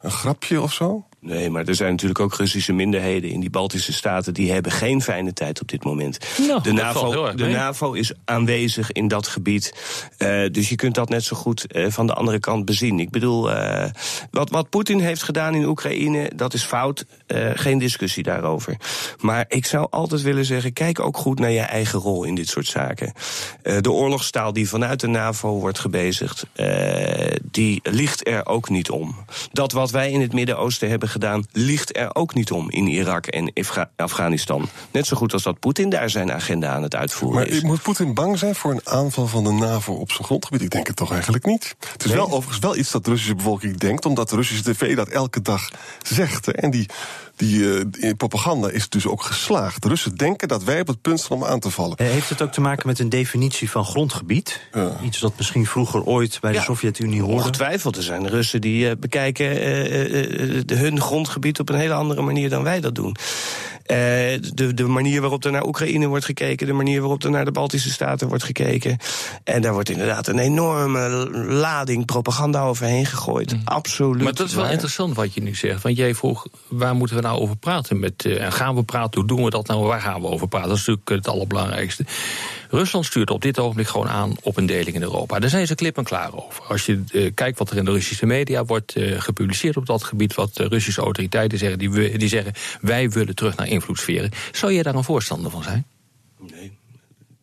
een 0.00 0.10
grapje 0.10 0.60
of 0.60 0.72
zo? 0.72 1.04
Nee, 1.20 1.50
maar 1.50 1.64
er 1.64 1.74
zijn 1.74 1.90
natuurlijk 1.90 2.20
ook 2.20 2.34
Russische 2.34 2.72
minderheden 2.72 3.30
in 3.30 3.40
die 3.40 3.50
Baltische 3.50 3.92
staten. 3.92 4.34
die 4.34 4.52
hebben 4.52 4.72
geen 4.72 5.02
fijne 5.02 5.32
tijd 5.32 5.60
op 5.60 5.68
dit 5.68 5.84
moment. 5.84 6.18
Nou, 6.46 6.62
de, 6.62 6.72
NAVO, 6.72 7.34
de. 7.34 7.46
NAVO 7.46 7.92
is 7.92 8.12
aanwezig 8.24 8.92
in 8.92 9.08
dat 9.08 9.26
gebied. 9.26 9.74
Eh, 10.16 10.42
dus 10.50 10.68
je 10.68 10.76
kunt 10.76 10.94
dat 10.94 11.08
net 11.08 11.24
zo 11.24 11.36
goed 11.36 11.66
eh, 11.66 11.86
van 11.88 12.06
de 12.06 12.14
andere 12.14 12.38
kant 12.38 12.64
bezien. 12.64 13.00
Ik 13.00 13.10
bedoel, 13.10 13.52
eh, 13.52 13.90
wat, 14.30 14.50
wat 14.50 14.70
Poetin 14.70 15.00
heeft 15.00 15.22
gedaan 15.22 15.54
in 15.54 15.64
Oekraïne, 15.64 16.30
dat 16.36 16.54
is 16.54 16.62
fout. 16.62 17.06
Geen 17.54 17.78
discussie 17.78 18.22
daarover. 18.22 18.76
Maar 19.18 19.44
ik 19.48 19.66
zou 19.66 19.86
altijd 19.90 20.22
willen 20.22 20.44
zeggen: 20.44 20.72
kijk 20.72 21.00
ook 21.00 21.16
goed 21.16 21.38
naar 21.38 21.50
je 21.50 21.60
eigen 21.60 21.98
rol 21.98 22.24
in 22.24 22.34
dit 22.34 22.48
soort 22.48 22.66
zaken. 22.66 23.12
De 23.80 23.90
oorlogstaal 23.90 24.52
die 24.52 24.68
vanuit 24.68 25.00
de 25.00 25.06
NAVO 25.06 25.58
wordt 25.58 25.78
gebezigd, 25.78 26.46
die 27.42 27.80
ligt 27.82 28.26
er 28.28 28.46
ook 28.46 28.68
niet 28.68 28.90
om. 28.90 29.24
Dat 29.52 29.72
wat 29.72 29.90
wij 29.90 30.10
in 30.10 30.20
het 30.20 30.32
Midden-Oosten 30.32 30.88
hebben 30.88 31.08
gedaan, 31.10 31.44
ligt 31.52 31.96
er 31.96 32.14
ook 32.14 32.34
niet 32.34 32.50
om 32.50 32.70
in 32.70 32.86
Irak 32.86 33.26
en 33.26 33.52
Afga- 33.54 33.90
Afghanistan. 33.96 34.68
Net 34.90 35.06
zo 35.06 35.16
goed 35.16 35.32
als 35.32 35.42
dat 35.42 35.58
Poetin 35.58 35.90
daar 35.90 36.10
zijn 36.10 36.32
agenda 36.32 36.68
aan 36.74 36.82
het 36.82 36.94
uitvoeren 36.94 37.38
Maar 37.38 37.48
is. 37.48 37.62
moet 37.62 37.82
Poetin 37.82 38.14
bang 38.14 38.38
zijn 38.38 38.54
voor 38.54 38.70
een 38.70 38.80
aanval 38.86 39.26
van 39.26 39.44
de 39.44 39.52
NAVO 39.52 39.92
op 39.92 40.10
zijn 40.12 40.24
grondgebied? 40.24 40.62
Ik 40.62 40.70
denk 40.70 40.86
het 40.86 40.96
toch 40.96 41.12
eigenlijk 41.12 41.44
niet. 41.46 41.76
Het 41.92 42.04
is 42.04 42.12
wel 42.12 42.24
overigens 42.30 42.58
wel 42.58 42.76
iets 42.76 42.90
dat 42.90 43.04
de 43.04 43.10
Russische 43.10 43.34
bevolking 43.34 43.76
denkt, 43.78 44.06
omdat 44.06 44.28
de 44.30 44.36
Russische 44.36 44.62
tv 44.72 44.96
dat 44.96 45.08
elke 45.08 45.42
dag 45.42 45.68
zegt. 46.02 46.46
hè. 46.46 46.52
En 46.52 46.70
die, 46.70 46.88
die 47.40 47.78
eh, 48.00 48.10
propaganda 48.16 48.68
is 48.70 48.88
dus 48.88 49.06
ook 49.06 49.22
geslaagd. 49.22 49.82
De 49.82 49.88
Russen 49.88 50.14
denken 50.16 50.48
dat 50.48 50.64
wij 50.64 50.80
op 50.80 50.86
het 50.86 51.00
punt 51.00 51.20
staan 51.20 51.36
om 51.36 51.44
aan 51.44 51.60
te 51.60 51.70
vallen. 51.70 51.96
Eh, 51.96 52.06
Heeft 52.06 52.28
het 52.28 52.42
ook 52.42 52.52
te 52.52 52.60
maken 52.60 52.86
met 52.86 52.98
een 52.98 53.08
definitie 53.08 53.70
van 53.70 53.84
grondgebied? 53.84 54.60
Iets 55.04 55.18
dat 55.18 55.32
misschien 55.36 55.66
vroeger 55.66 56.02
ooit 56.04 56.38
bij 56.40 56.52
de 56.52 56.58
Ja, 56.58 56.62
Sovjet-Unie 56.64 57.20
hoorde? 57.20 57.36
Ongetwijfeld, 57.36 57.96
er 57.96 58.02
zijn 58.02 58.28
Russen 58.28 58.60
die 58.60 58.88
eh, 58.90 58.96
bekijken 58.98 59.46
eh, 59.50 60.56
eh, 60.58 60.62
de- 60.66 60.74
hun 60.76 61.00
grondgebied 61.00 61.60
op 61.60 61.68
een 61.68 61.74
hele 61.78 61.94
andere 61.94 62.22
manier 62.22 62.48
dan 62.48 62.62
wij 62.62 62.80
dat 62.80 62.94
doen. 62.94 63.16
Eh, 63.90 63.96
de, 64.54 64.74
de 64.74 64.86
manier 64.86 65.20
waarop 65.20 65.44
er 65.44 65.52
naar 65.52 65.66
Oekraïne 65.66 66.06
wordt 66.06 66.24
gekeken, 66.24 66.66
de 66.66 66.72
manier 66.72 67.00
waarop 67.00 67.24
er 67.24 67.30
naar 67.30 67.44
de 67.44 67.52
Baltische 67.52 67.90
Staten 67.90 68.28
wordt 68.28 68.44
gekeken. 68.44 68.98
En 69.44 69.62
daar 69.62 69.72
wordt 69.72 69.88
inderdaad 69.88 70.26
een 70.26 70.38
enorme 70.38 71.08
lading 71.48 72.04
propaganda 72.04 72.62
overheen 72.62 73.06
gegooid. 73.06 73.56
Absoluut. 73.64 74.14
Mhm. 74.14 74.24
Maar 74.24 74.32
dat 74.32 74.46
is 74.46 74.54
wel 74.54 74.62
waar. 74.62 74.72
interessant 74.72 75.14
wat 75.14 75.34
je 75.34 75.42
nu 75.42 75.54
zegt. 75.54 75.82
Want 75.82 75.96
jij 75.96 76.14
vroeg, 76.14 76.46
waar 76.68 76.94
moeten 76.94 77.16
we 77.16 77.22
nou 77.22 77.40
over 77.40 77.56
praten? 77.56 77.98
Met, 78.00 78.24
eh, 78.24 78.44
en 78.44 78.52
gaan 78.52 78.74
we 78.74 78.82
praten? 78.82 79.20
Hoe 79.20 79.28
doen 79.28 79.44
we 79.44 79.50
dat 79.50 79.66
nou? 79.66 79.84
Waar 79.84 80.00
gaan 80.00 80.20
we 80.20 80.26
over 80.26 80.48
praten? 80.48 80.68
Dat 80.68 80.78
is 80.78 80.86
natuurlijk 80.86 81.24
het 81.24 81.34
allerbelangrijkste. 81.34 82.04
Rusland 82.70 83.04
stuurt 83.04 83.30
op 83.30 83.42
dit 83.42 83.58
ogenblik 83.58 83.88
gewoon 83.88 84.08
aan 84.08 84.34
op 84.42 84.56
een 84.56 84.66
deling 84.66 84.96
in 84.96 85.02
Europa. 85.02 85.38
Daar 85.38 85.50
zijn 85.50 85.66
ze 85.66 85.74
klip 85.74 85.96
en 85.96 86.04
klaar 86.04 86.34
over. 86.34 86.64
Als 86.64 86.86
je 86.86 87.02
eh, 87.12 87.30
kijkt 87.34 87.58
wat 87.58 87.70
er 87.70 87.76
in 87.76 87.84
de 87.84 87.90
Russische 87.90 88.26
media 88.26 88.64
wordt 88.64 88.96
eh, 88.96 89.20
gepubliceerd 89.20 89.76
op 89.76 89.86
dat 89.86 90.04
gebied... 90.04 90.34
wat 90.34 90.54
de 90.54 90.68
Russische 90.68 91.00
autoriteiten 91.00 91.58
zeggen, 91.58 91.78
die, 91.78 92.18
die 92.18 92.28
zeggen... 92.28 92.52
wij 92.80 93.10
willen 93.10 93.34
terug 93.34 93.56
naar 93.56 93.68
invloedssferen. 93.68 94.30
Zou 94.52 94.72
jij 94.72 94.82
daar 94.82 94.94
een 94.94 95.04
voorstander 95.04 95.50
van 95.50 95.62
zijn? 95.62 95.86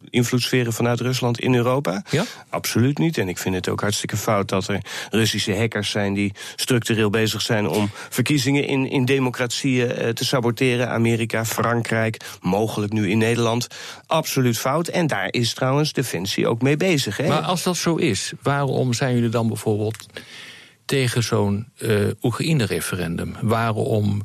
Invloedssferen 0.09 0.73
vanuit 0.73 0.99
Rusland 0.99 1.39
in 1.39 1.55
Europa? 1.55 2.03
Ja? 2.09 2.23
Absoluut 2.49 2.97
niet. 2.97 3.17
En 3.17 3.27
ik 3.27 3.37
vind 3.37 3.55
het 3.55 3.69
ook 3.69 3.81
hartstikke 3.81 4.17
fout 4.17 4.49
dat 4.49 4.67
er 4.67 4.81
Russische 5.09 5.55
hackers 5.55 5.89
zijn 5.89 6.13
die 6.13 6.33
structureel 6.55 7.09
bezig 7.09 7.41
zijn 7.41 7.67
om 7.67 7.89
verkiezingen 8.09 8.67
in, 8.67 8.89
in 8.89 9.05
democratieën 9.05 9.91
eh, 9.91 10.09
te 10.09 10.25
saboteren. 10.25 10.89
Amerika, 10.89 11.45
Frankrijk, 11.45 12.17
mogelijk 12.41 12.93
nu 12.93 13.09
in 13.09 13.17
Nederland. 13.17 13.67
Absoluut 14.05 14.57
fout. 14.57 14.87
En 14.87 15.07
daar 15.07 15.27
is 15.31 15.53
trouwens 15.53 15.93
Defensie 15.93 16.47
ook 16.47 16.61
mee 16.61 16.77
bezig. 16.77 17.17
Hè? 17.17 17.27
Maar 17.27 17.41
als 17.41 17.63
dat 17.63 17.77
zo 17.77 17.95
is, 17.95 18.33
waarom 18.41 18.93
zijn 18.93 19.13
jullie 19.13 19.29
dan 19.29 19.47
bijvoorbeeld 19.47 20.05
tegen 20.85 21.23
zo'n 21.23 21.67
eh, 21.77 21.91
Oekraïne-referendum? 22.21 23.35
Waarom 23.41 24.21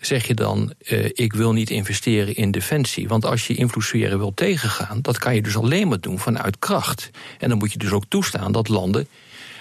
zeg 0.00 0.26
je 0.26 0.34
dan, 0.34 0.72
eh, 0.78 1.04
ik 1.04 1.32
wil 1.32 1.52
niet 1.52 1.70
investeren 1.70 2.34
in 2.34 2.50
defensie? 2.50 3.08
Want 3.08 3.24
als 3.24 3.46
je 3.46 3.54
invloedssferen 3.54 4.18
wil 4.18 4.34
tegengaan, 4.34 4.98
dat 5.02 5.18
kan 5.18 5.34
je 5.34 5.42
dus 5.42 5.56
alleen 5.56 5.88
maar 5.88 6.00
doen 6.00 6.18
vanuit 6.18 6.58
kracht. 6.58 7.10
En 7.38 7.48
dan 7.48 7.58
moet 7.58 7.72
je 7.72 7.78
dus 7.78 7.90
ook 7.90 8.04
toestaan 8.08 8.52
dat 8.52 8.68
landen 8.68 9.08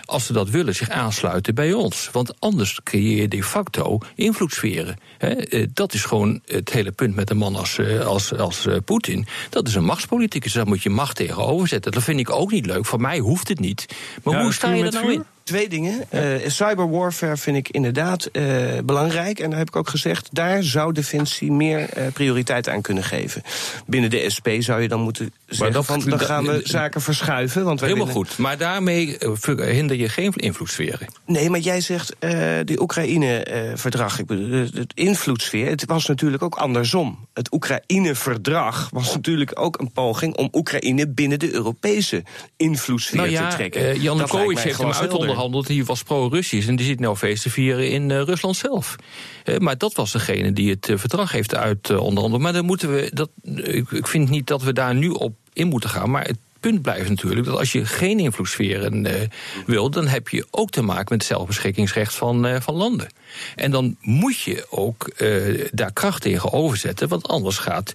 als 0.06 0.26
ze 0.26 0.34
dat 0.34 0.50
willen, 0.50 0.76
zich 0.76 0.89
aansluiten 0.89 1.56
bij 1.56 1.73
ons. 1.73 2.10
Want 2.12 2.39
anders 2.39 2.80
creëer 2.84 3.21
je 3.21 3.28
de 3.28 3.43
facto 3.43 4.00
invloedssferen. 4.15 4.97
Eh, 5.17 5.67
dat 5.73 5.93
is 5.93 6.04
gewoon 6.04 6.41
het 6.45 6.69
hele 6.69 6.91
punt 6.91 7.15
met 7.15 7.30
een 7.30 7.38
man 7.38 7.56
als, 7.56 7.78
eh, 7.78 8.06
als, 8.06 8.34
als 8.34 8.67
Poetin. 8.86 9.28
Dat 9.50 9.67
is 9.67 9.76
een 9.76 9.84
machtspoliticus, 9.84 10.54
daar 10.54 10.67
moet 10.67 10.84
je 10.84 10.89
macht 10.89 11.15
tegenover 11.15 11.67
zetten. 11.67 11.91
Dat 11.91 12.04
vind 12.04 12.19
ik 12.19 12.30
ook 12.30 12.52
niet 12.52 12.65
leuk. 12.65 12.86
Voor 12.86 13.02
mij 13.02 13.19
hoeft 13.19 13.47
het 13.47 13.60
niet. 13.60 13.86
Maar 14.23 14.34
Ja, 14.34 14.41
hoe 14.41 14.54
sta 14.54 14.73
je 14.73 14.84
er 14.84 14.91
nou 14.91 15.06
vuur? 15.06 15.13
in? 15.13 15.26
Twee 15.47 15.69
dingen. 15.69 16.05
Eh, 16.10 16.21
cyberwarfare 16.47 17.38
vind 17.38 17.57
ik 17.57 17.69
inderdaad 17.69 18.25
eh, 18.25 18.43
belangrijk. 18.86 19.39
En 19.39 19.49
daar 19.49 19.60
heb 19.60 19.67
ik 19.67 19.75
ook 19.75 19.89
gezegd, 19.89 20.29
daar 20.31 20.63
zou 20.63 20.93
Defensie 20.93 21.51
meer 21.51 21.89
eh, 21.89 22.07
prioriteit 22.13 22.69
aan 22.69 22.81
kunnen 22.81 23.03
geven. 23.03 23.41
Binnen 23.86 24.10
de 24.10 24.29
SP 24.36 24.47
zou 24.60 24.81
je 24.81 24.88
dan 24.88 25.01
moeten 25.01 25.33
zeggen, 25.45 25.73
dat- 25.73 25.86
van, 25.86 25.99
dan 26.10 26.19
gaan 26.19 26.45
we 26.45 26.62
zaken 26.63 27.01
verschuiven. 27.01 27.63
Want 27.63 27.79
wij 27.79 27.89
Helemaal 27.89 28.13
goed. 28.13 28.38
Maar 28.38 28.57
daarmee 28.57 29.17
hinder 29.45 29.97
je 29.97 30.10
geen 30.10 30.31
invloedssferen. 30.33 31.07
Nee, 31.25 31.49
maar 31.49 31.60
jij 31.60 31.81
zegt 31.81 32.15
de 32.19 32.75
Oekraïne-verdrag. 32.79 34.19
ik 34.19 34.25
bedoel, 34.25 34.51
het- 34.73 34.91
invloedssfeer. 34.93 35.69
Het 35.69 35.86
was 35.86 36.05
natuurlijk 36.05 36.43
ook 36.43 36.55
andersom. 36.55 37.27
Het 37.33 37.53
Oekraïne-verdrag 37.53 38.89
was 38.91 39.13
natuurlijk 39.13 39.60
ook 39.60 39.79
een 39.79 39.91
poging 39.91 40.36
om 40.36 40.49
Oekraïne 40.51 41.07
binnen 41.07 41.39
de 41.39 41.53
Europese 41.53 42.23
invloedssfeer 42.57 43.17
Nou 43.19 43.29
ja, 43.31 43.49
te 43.49 43.55
trekken. 43.55 44.01
Janukovic 44.01 44.53
mij 44.53 44.63
heeft 44.63 44.77
hem 44.77 44.91
glashelder. 44.91 45.27
Uitonderhandeld. 45.38 45.67
Die 45.67 45.86
was 45.86 46.04
pro-Russisch 46.04 46.67
en 46.67 46.76
die 46.76 46.86
zit 46.86 47.00
nou 47.00 47.15
feest 47.15 47.43
te 47.43 47.50
vieren 47.50 47.89
in 47.89 48.12
eh, 48.12 48.21
Rusland 48.21 48.56
zelf. 48.56 48.95
Eh, 49.43 49.58
maar 49.58 49.78
dat 49.78 49.93
was 49.93 50.12
degene 50.12 50.54
die 50.54 50.69
het 50.69 50.89
eh, 50.89 50.97
verdrag 50.97 51.32
heeft 51.32 51.56
uitonderhandeld. 51.56 52.41
maar 52.41 52.54
dan 52.54 52.65
moeten 52.65 52.93
we. 52.93 53.12
Dat, 53.13 53.30
ik, 53.43 53.91
ik 53.91 54.08
vind 54.08 54.30
niet 54.30 54.47
dat 54.47 54.62
we 54.62 54.73
daar 54.73 54.95
nu 54.95 55.10
op 55.10 55.36
in 55.54 55.67
moeten 55.67 55.89
gaan. 55.89 56.10
Maar 56.10 56.26
het 56.26 56.38
punt 56.67 56.82
blijft 56.82 57.10
natuurlijk 57.10 57.45
dat 57.45 57.58
als 57.58 57.71
je 57.71 57.86
geen 57.86 58.19
invloedssferen 58.19 59.06
eh, 59.06 59.27
wil, 59.65 59.89
dan 59.89 60.08
heb 60.08 60.27
je 60.27 60.47
ook 60.51 60.69
te 60.69 60.82
maken 60.82 61.06
met 61.10 61.19
het 61.19 61.23
zelfbeschikkingsrecht 61.23 62.15
van, 62.15 62.45
eh, 62.45 62.62
van 62.62 62.73
landen. 62.73 63.08
En 63.56 63.71
dan 63.71 63.95
moet 64.01 64.39
je 64.39 64.65
ook 64.69 65.08
eh, 65.08 65.67
daar 65.71 65.93
kracht 65.93 66.21
tegenover 66.21 66.77
zetten, 66.77 67.08
want 67.08 67.27
anders 67.27 67.58
gaat 67.58 67.93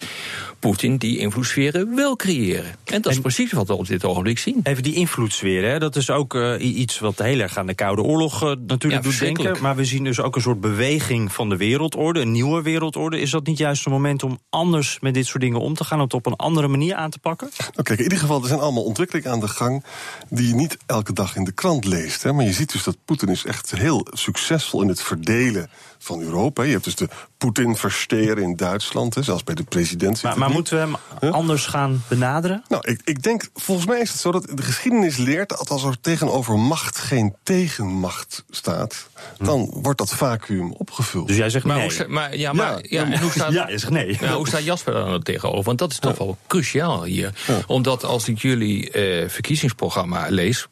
Poetin 0.58 0.96
die 0.96 1.18
invloedssferen 1.18 1.94
wel 1.94 2.16
creëren. 2.16 2.74
En 2.85 3.02
dat 3.02 3.12
is 3.12 3.20
precies 3.20 3.52
wat 3.52 3.68
we 3.68 3.74
op 3.74 3.87
dit 3.87 4.04
ogenblik 4.04 4.38
zien. 4.38 4.61
Even 4.62 4.82
die 4.82 4.94
invloedssfeer, 4.94 5.70
hè? 5.70 5.78
dat 5.78 5.96
is 5.96 6.11
ook 6.11 6.37
iets 6.58 6.98
wat 6.98 7.18
heel 7.18 7.38
erg 7.38 7.56
aan 7.56 7.66
de 7.66 7.74
Koude 7.74 8.02
Oorlog 8.02 8.40
natuurlijk 8.40 9.04
Ja, 9.04 9.11
doet 9.11 9.18
denken. 9.18 9.56
Maar 9.61 9.76
we 9.76 9.85
zien 9.85 10.04
dus 10.04 10.20
ook 10.20 10.37
een 10.37 10.42
soort 10.42 10.61
beweging 10.61 11.32
van 11.32 11.48
de 11.48 11.56
wereldorde, 11.56 12.20
een 12.20 12.32
nieuwe 12.32 12.62
wereldorde. 12.62 13.20
Is 13.20 13.30
dat 13.30 13.46
niet 13.46 13.58
juist 13.58 13.87
een 13.87 13.92
moment 13.92 14.22
om 14.22 14.38
anders 14.50 14.98
met 15.00 15.14
dit 15.14 15.26
soort 15.26 15.42
dingen 15.42 15.61
om 15.61 15.74
te 15.74 15.85
gaan, 15.85 15.98
om 15.98 16.04
het 16.04 16.14
op 16.14 16.26
een 16.26 16.37
andere 16.37 16.68
manier 16.68 16.94
aan 16.94 17.11
te 17.11 17.18
pakken? 17.18 17.50
Nou, 17.58 17.82
kijk, 17.82 17.98
in 17.98 18.04
ieder 18.04 18.18
geval, 18.18 18.42
er 18.42 18.48
zijn 18.48 18.61
allemaal 18.62 18.85
ontwikkelingen 18.85 19.31
aan 19.31 19.40
de 19.40 19.48
gang 19.48 19.85
die 20.29 20.48
je 20.48 20.55
niet 20.55 20.77
elke 20.87 21.12
dag 21.12 21.37
in 21.37 21.44
de 21.44 21.53
krant 21.53 21.85
leest. 21.85 22.22
Hè. 22.22 22.33
Maar 22.33 22.44
je 22.44 22.53
ziet 22.53 22.72
dus 22.72 22.83
dat 22.83 22.96
Poetin 23.05 23.29
is 23.29 23.44
echt 23.44 23.70
heel 23.70 24.07
succesvol 24.11 24.83
in 24.83 24.88
het 24.88 25.03
verdelen 25.03 25.70
van 26.02 26.20
Europa. 26.20 26.62
Je 26.62 26.72
hebt 26.72 26.84
dus 26.84 26.94
de 26.94 27.08
Poetin 27.38 27.76
versteren 27.76 28.42
in 28.42 28.56
Duitsland, 28.56 29.14
hè, 29.14 29.22
zelfs 29.22 29.44
bij 29.44 29.54
de 29.54 29.62
president. 29.62 30.22
Maar, 30.22 30.38
maar 30.38 30.50
moeten 30.50 30.74
we 30.90 30.96
hem 31.20 31.32
anders 31.32 31.66
gaan 31.66 32.02
benaderen? 32.08 32.64
Nou, 32.68 32.82
ik, 32.88 33.00
ik 33.04 33.22
denk, 33.22 33.48
volgens 33.54 33.86
mij 33.86 34.00
is 34.00 34.10
het 34.10 34.20
zo 34.20 34.32
dat 34.32 34.46
de 34.54 34.62
geschiedenis 34.62 35.16
leert 35.16 35.48
dat 35.48 35.70
als 35.70 35.84
er 35.84 36.00
tegenover 36.00 36.58
macht 36.58 36.98
geen 36.98 37.34
tegenmacht 37.42 38.44
staat, 38.50 39.08
dan 39.38 39.70
wordt 39.82 39.98
dat 39.98 40.14
vacuüm 40.14 40.72
opgevuld. 40.72 41.26
Dus 41.28 41.36
jij 41.36 41.50
zegt 41.50 41.64
Maar, 41.64 41.76
nee. 41.76 41.96
hoe, 41.96 42.06
maar, 42.08 42.36
ja, 42.36 42.52
maar, 42.52 42.78
Ja. 42.88 43.18
hoe 43.20 43.30
staat, 43.30 43.52
Ja, 43.52 43.66
is 43.68 43.88
nee. 43.88 44.16
Ja, 44.20 44.34
hoe 44.34 44.48
staat 44.48 44.64
Jasper 44.64 44.92
daar 44.92 45.06
nou 45.06 45.22
tegenover? 45.22 45.62
Want 45.64 45.78
dat 45.78 45.90
is 45.90 45.98
toch 45.98 46.18
wel 46.18 46.38
cruciaal 46.46 47.04
hier. 47.04 47.32
Omdat 47.66 48.04
als 48.04 48.28
ik 48.28 48.38
jullie 48.38 48.90
eh, 48.90 49.28
verkiezingsprogramma 49.28 50.26
lees, 50.28 50.66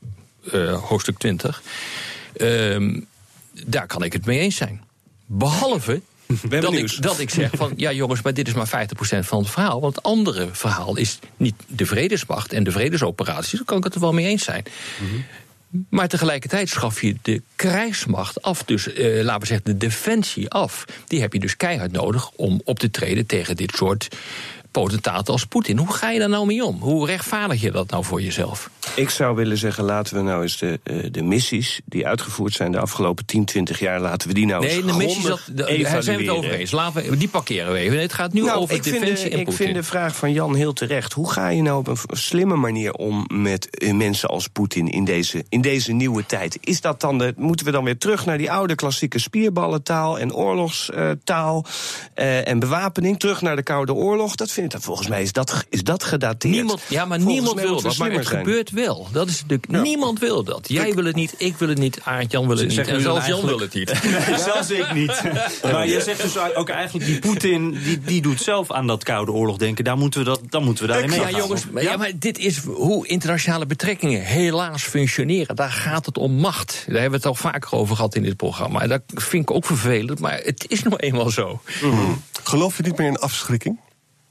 eh, 0.53 0.83
hoofdstuk 0.83 1.19
20, 1.19 1.63
ehm, 2.37 3.01
daar 3.67 3.87
kan 3.87 4.03
ik 4.03 4.13
het 4.13 4.27
mee 4.27 4.39
eens 4.39 4.57
zijn. 4.57 4.89
Behalve 5.33 6.01
dat 6.49 6.73
ik, 6.73 7.03
dat 7.03 7.19
ik 7.19 7.31
zeg 7.31 7.51
van 7.55 7.73
ja 7.77 7.93
jongens, 7.93 8.23
maar 8.23 8.35
dit 8.35 8.49
is 8.49 8.55
maar 8.55 8.69
50% 8.69 9.19
van 9.19 9.39
het 9.39 9.51
verhaal. 9.51 9.81
Want 9.81 9.95
het 9.95 10.05
andere 10.05 10.49
verhaal 10.53 10.97
is 10.97 11.19
niet 11.37 11.55
de 11.67 11.87
vredesmacht 11.87 12.53
en 12.53 12.65
de 12.65 12.71
vredesoperaties. 12.71 13.53
Daar 13.53 13.65
kan 13.65 13.79
ik 13.79 13.85
het 13.85 13.95
er 13.95 14.01
wel 14.01 14.13
mee 14.13 14.27
eens 14.27 14.45
zijn. 14.45 14.65
Maar 15.89 16.09
tegelijkertijd 16.09 16.69
schaf 16.69 17.03
je 17.03 17.17
de 17.23 17.43
krijgsmacht 17.57 18.43
af. 18.43 18.65
Dus 18.65 18.93
eh, 18.93 19.23
laten 19.23 19.41
we 19.41 19.47
zeggen, 19.47 19.67
de 19.67 19.77
defensie 19.77 20.51
af. 20.51 20.85
Die 21.07 21.21
heb 21.21 21.33
je 21.33 21.41
dus 21.41 21.57
keihard 21.57 21.93
nodig 21.93 22.31
om 22.31 22.61
op 22.65 22.79
te 22.79 22.91
treden 22.91 23.27
tegen 23.27 23.57
dit 23.57 23.73
soort 23.77 24.09
potentaten 24.71 25.33
als 25.33 25.45
Poetin. 25.45 25.79
Hoe 25.79 25.93
ga 25.93 26.11
je 26.11 26.19
daar 26.19 26.29
nou 26.29 26.47
mee 26.47 26.65
om? 26.65 26.81
Hoe 26.81 27.07
rechtvaardig 27.07 27.61
je 27.61 27.71
dat 27.71 27.91
nou 27.91 28.05
voor 28.05 28.23
jezelf? 28.23 28.71
Ik 28.95 29.11
zou 29.11 29.37
willen 29.37 29.57
zeggen, 29.57 29.85
laten 29.85 30.17
we 30.17 30.23
nou 30.23 30.43
eens 30.43 30.59
de, 30.59 30.81
eh, 30.83 30.97
de 31.11 31.23
missies 31.23 31.81
die 31.85 32.07
uitgevoerd 32.07 32.53
zijn 32.53 32.73
de 32.73 32.79
afgelopen 32.79 33.27
10, 33.27 33.45
20 33.45 33.79
jaar, 33.79 34.01
laten 34.01 34.29
we 34.29 34.35
die 34.35 34.47
nou 34.47 34.65
eens 34.65 34.73
Nee, 34.73 34.85
de 34.85 34.93
missies, 34.93 35.25
dat, 35.25 35.41
daar 35.55 36.03
zijn 36.03 36.17
we 36.17 36.23
het 36.23 36.33
over 36.33 36.51
eens. 36.51 36.71
Laten 36.71 37.11
we, 37.11 37.17
die 37.17 37.29
parkeren 37.29 37.73
we 37.73 37.79
even. 37.79 38.01
Het 38.01 38.13
gaat 38.13 38.33
nu 38.33 38.43
Nou, 38.43 38.61
over 38.61 38.75
ik 38.75 38.83
vind, 38.83 39.01
defensie 39.01 39.31
de, 39.31 39.37
en 39.37 39.41
ik 39.41 39.53
vind 39.53 39.75
de 39.75 39.83
vraag 39.83 40.17
van 40.17 40.33
Jan 40.33 40.55
heel 40.55 40.73
terecht. 40.73 41.13
Hoe 41.13 41.33
ga 41.33 41.49
je 41.49 41.63
nou 41.63 41.79
op 41.79 41.89
een 41.89 42.17
slimme 42.17 42.57
manier 42.57 42.93
om 42.93 43.27
met 43.33 43.71
eh, 43.71 43.93
mensen 43.93 44.29
als 44.29 44.49
Poetin 44.49 44.89
in 44.89 45.05
deze, 45.05 45.45
in 45.49 45.61
deze 45.61 45.93
nieuwe 45.93 46.27
tijd? 46.27 46.59
Is 46.61 46.81
dat 46.81 47.01
dan 47.01 47.19
de, 47.19 47.35
moeten 47.37 47.67
we 47.67 47.73
dan 47.73 47.85
weer 47.85 47.99
terug 47.99 48.27
naar 48.27 48.39
die 48.39 48.53
oude 48.53 48.75
klassieke 48.75 49.19
spierballentaal 49.19 50.19
en 50.19 50.35
oorlogstaal 50.35 51.65
eh, 52.15 52.49
en 52.49 52.59
bewapening? 52.59 53.19
Terug 53.19 53.43
naar 53.43 53.57
de 53.57 53.63
Koude 53.63 53.95
Oorlog? 53.95 54.35
Dat 54.35 54.51
vind 54.51 54.60
volgens 54.69 55.09
mij 55.09 55.23
is 55.23 55.33
dat, 55.33 55.65
is 55.69 55.83
dat 55.83 56.05
gedateerd. 56.05 56.55
Niemand, 56.55 56.83
ja, 56.89 57.05
maar 57.05 57.21
Volgens 57.21 57.41
niemand 57.41 57.61
wil 57.61 57.81
dat. 57.81 57.97
Maar 57.97 58.11
het 58.11 58.27
zijn. 58.27 58.39
gebeurt 58.39 58.71
wel. 58.71 59.09
Dat 59.13 59.29
is 59.29 59.43
de, 59.47 59.61
Niemand 59.69 60.19
wil 60.19 60.45
dat. 60.45 60.69
Jij 60.69 60.95
wil 60.95 61.05
het 61.05 61.15
niet, 61.15 61.35
ik 61.37 61.57
wil 61.57 61.69
het 61.69 61.79
niet, 61.79 62.01
Aart 62.05 62.33
Jan 62.33 62.47
wil 62.49 62.57
het 62.57 62.69
niet. 62.69 62.79
En 62.91 63.01
zelfs 63.01 63.27
Jan 63.27 63.47
wil 63.47 63.61
het 63.61 63.75
niet. 63.75 64.03
Nee, 64.03 64.39
zelfs 64.39 64.71
ik 64.71 64.93
niet. 64.93 65.23
Maar 65.63 65.89
je 65.89 66.01
zegt 66.01 66.23
dus 66.23 66.55
ook 66.55 66.69
eigenlijk, 66.69 67.07
die 67.07 67.19
Poetin, 67.19 67.79
die, 67.85 68.01
die 68.01 68.23
doet 68.23 68.41
zelf 68.41 68.71
aan 68.71 68.87
dat 68.87 69.05
Koude 69.05 69.33
Oorlog 69.33 69.57
denken. 69.57 69.85
Daar 69.85 69.97
moeten 69.97 70.21
we, 70.21 70.27
dat, 70.27 70.41
dan 70.49 70.65
moeten 70.65 70.87
we 70.87 70.93
daarin 70.93 71.11
mee. 71.11 71.21
Ja, 71.21 71.31
jongens, 71.31 71.67
maar, 71.71 71.83
ja, 71.83 71.97
maar 71.97 72.11
dit 72.15 72.39
is 72.39 72.59
hoe 72.59 73.07
internationale 73.07 73.67
betrekkingen 73.67 74.23
helaas 74.23 74.83
functioneren. 74.83 75.57
Daar 75.57 75.71
gaat 75.71 76.07
het 76.07 76.19
om 76.19 76.33
macht. 76.33 76.85
Daar 76.87 77.01
hebben 77.01 77.21
we 77.21 77.29
het 77.29 77.39
al 77.39 77.51
vaker 77.51 77.73
over 77.73 77.97
gehad 77.97 78.15
in 78.15 78.23
dit 78.23 78.37
programma. 78.37 78.81
En 78.81 78.89
dat 78.89 79.03
vind 79.07 79.43
ik 79.43 79.51
ook 79.51 79.65
vervelend, 79.65 80.19
maar 80.19 80.41
het 80.45 80.65
is 80.69 80.83
nou 80.83 80.97
eenmaal 80.97 81.31
zo. 81.31 81.61
Geloof 82.45 82.77
je 82.77 82.83
niet 82.83 82.97
meer 82.97 83.07
in 83.07 83.19
afschrikking? 83.19 83.79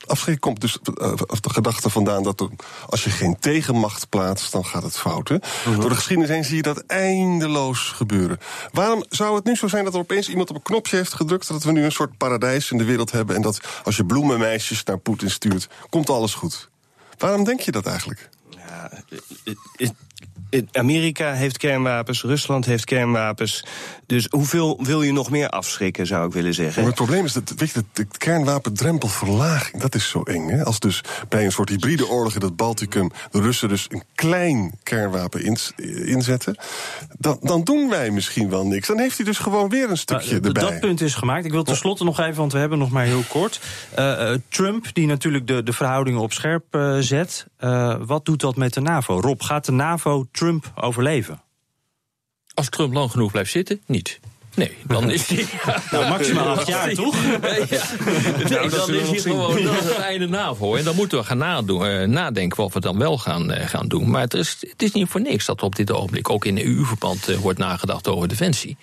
Afschrikking 0.09 0.39
komt 0.39 0.61
dus 0.61 0.77
eh, 0.81 1.13
de 1.41 1.49
gedachte 1.49 1.89
vandaan 1.89 2.23
dat 2.23 2.39
er, 2.39 2.49
als 2.89 3.03
je 3.03 3.09
geen 3.09 3.39
tegenmacht 3.39 4.09
plaatst, 4.09 4.51
dan 4.51 4.65
gaat 4.65 4.83
het 4.83 4.97
fout. 4.97 5.27
Hè? 5.27 5.37
Door 5.79 5.89
de 5.89 5.95
geschiedenis 5.95 6.29
heen 6.29 6.45
zie 6.45 6.55
je 6.55 6.61
dat 6.61 6.83
eindeloos 6.87 7.79
gebeuren. 7.79 8.39
Waarom 8.71 9.03
zou 9.09 9.35
het 9.35 9.45
nu 9.45 9.55
zo 9.55 9.67
zijn 9.67 9.83
dat 9.83 9.93
er 9.93 9.99
opeens 9.99 10.29
iemand 10.29 10.49
op 10.49 10.55
een 10.55 10.61
knopje 10.61 10.95
heeft 10.95 11.13
gedrukt, 11.13 11.47
dat 11.47 11.63
we 11.63 11.71
nu 11.71 11.83
een 11.83 11.91
soort 11.91 12.17
paradijs 12.17 12.71
in 12.71 12.77
de 12.77 12.83
wereld 12.83 13.11
hebben 13.11 13.35
en 13.35 13.41
dat 13.41 13.59
als 13.83 13.97
je 13.97 14.05
bloemenmeisjes 14.05 14.83
naar 14.83 14.97
Poetin 14.97 15.31
stuurt, 15.31 15.67
komt 15.89 16.09
alles 16.09 16.33
goed? 16.33 16.69
Waarom 17.17 17.43
denk 17.43 17.59
je 17.59 17.71
dat 17.71 17.85
eigenlijk? 17.85 18.29
Ja, 18.49 18.91
Amerika 20.71 21.33
heeft 21.33 21.57
kernwapens, 21.57 22.23
Rusland 22.23 22.65
heeft 22.65 22.85
kernwapens. 22.85 23.63
Dus 24.05 24.27
hoeveel 24.29 24.79
wil 24.83 25.01
je 25.01 25.11
nog 25.11 25.29
meer 25.29 25.49
afschrikken, 25.49 26.07
zou 26.07 26.27
ik 26.27 26.33
willen 26.33 26.53
zeggen? 26.53 26.75
Maar 26.81 26.91
het 26.91 26.95
probleem 26.95 27.25
is 27.25 27.33
dat, 27.33 27.53
weet 27.55 27.71
je, 27.71 27.83
de, 27.93 28.07
kernwapendrempelverlaging, 28.17 29.81
dat 29.81 29.95
is 29.95 30.09
zo 30.09 30.21
eng. 30.23 30.49
Hè? 30.49 30.63
Als 30.63 30.79
dus 30.79 31.03
bij 31.29 31.45
een 31.45 31.51
soort 31.51 31.69
hybride 31.69 32.07
oorlog 32.07 32.35
in 32.35 32.41
het 32.41 32.55
Balticum 32.55 33.11
de 33.31 33.41
Russen 33.41 33.69
dus 33.69 33.87
een 33.89 34.03
klein 34.15 34.73
kernwapen 34.83 35.43
ins- 35.43 35.73
inzetten, 36.05 36.55
dan, 37.17 37.37
dan 37.41 37.63
doen 37.63 37.89
wij 37.89 38.11
misschien 38.11 38.49
wel 38.49 38.65
niks. 38.65 38.87
Dan 38.87 38.99
heeft 38.99 39.17
hij 39.17 39.25
dus 39.25 39.37
gewoon 39.37 39.69
weer 39.69 39.89
een 39.89 39.97
stukje 39.97 40.31
Nou, 40.31 40.45
erbij. 40.45 40.63
Dat 40.63 40.79
punt 40.79 41.01
is 41.01 41.15
gemaakt. 41.15 41.45
Ik 41.45 41.51
wil 41.51 41.63
tenslotte 41.63 42.03
nog 42.03 42.19
even, 42.19 42.35
want 42.35 42.51
we 42.51 42.59
hebben 42.59 42.77
nog 42.77 42.89
maar 42.89 43.05
heel 43.05 43.23
kort. 43.27 43.59
Eh, 43.95 44.31
eh, 44.31 44.39
Trump, 44.49 44.85
die 44.93 45.07
natuurlijk 45.07 45.47
de, 45.47 45.63
de 45.63 45.73
verhoudingen 45.73 46.21
op 46.21 46.33
scherp 46.33 46.63
eh, 46.71 46.97
zet. 46.99 47.45
Eh, 47.59 47.95
wat 47.99 48.25
doet 48.25 48.39
dat 48.39 48.55
met 48.55 48.73
de 48.73 48.81
NAVO? 48.81 49.19
Rob, 49.19 49.41
gaat 49.41 49.65
de 49.65 49.71
NAVO 49.71 50.25
Trump 50.31 50.71
overleven? 50.75 51.41
Als 52.53 52.69
Trump 52.69 52.93
lang 52.93 53.11
genoeg 53.11 53.31
blijft 53.31 53.51
zitten, 53.51 53.81
niet. 53.85 54.19
Nee, 54.59 54.77
dan 54.87 55.11
is 55.11 55.27
hij. 55.29 55.45
Nou, 55.91 56.09
maximaal 56.09 56.47
acht 56.47 56.67
jaar, 56.67 56.93
toch? 56.93 57.15
Ja. 57.69 57.83
Nee, 58.49 58.69
dan 58.69 58.93
is 58.93 59.09
hij 59.09 59.19
gewoon 59.19 59.63
dat 59.63 59.73
is 59.73 59.83
het 59.83 59.97
einde 59.97 60.27
NAVO. 60.27 60.75
En 60.75 60.83
dan 60.83 60.95
moeten 60.95 61.17
we 61.17 61.23
gaan 61.23 61.37
nadoen, 61.37 61.85
eh, 61.85 62.07
nadenken 62.07 62.57
wat 62.57 62.73
we 62.73 62.79
dan 62.79 62.97
wel 62.97 63.17
gaan, 63.17 63.51
eh, 63.51 63.67
gaan 63.67 63.87
doen. 63.87 64.09
Maar 64.09 64.21
het 64.21 64.33
is, 64.33 64.57
het 64.69 64.81
is 64.83 64.91
niet 64.91 65.09
voor 65.09 65.21
niks 65.21 65.45
dat 65.45 65.59
er 65.59 65.65
op 65.65 65.75
dit 65.75 65.91
ogenblik 65.91 66.29
ook 66.29 66.45
in 66.45 66.57
EU-verband 66.57 67.27
eh, 67.27 67.37
wordt 67.37 67.59
nagedacht 67.59 68.07
over 68.07 68.27
defensie. 68.27 68.77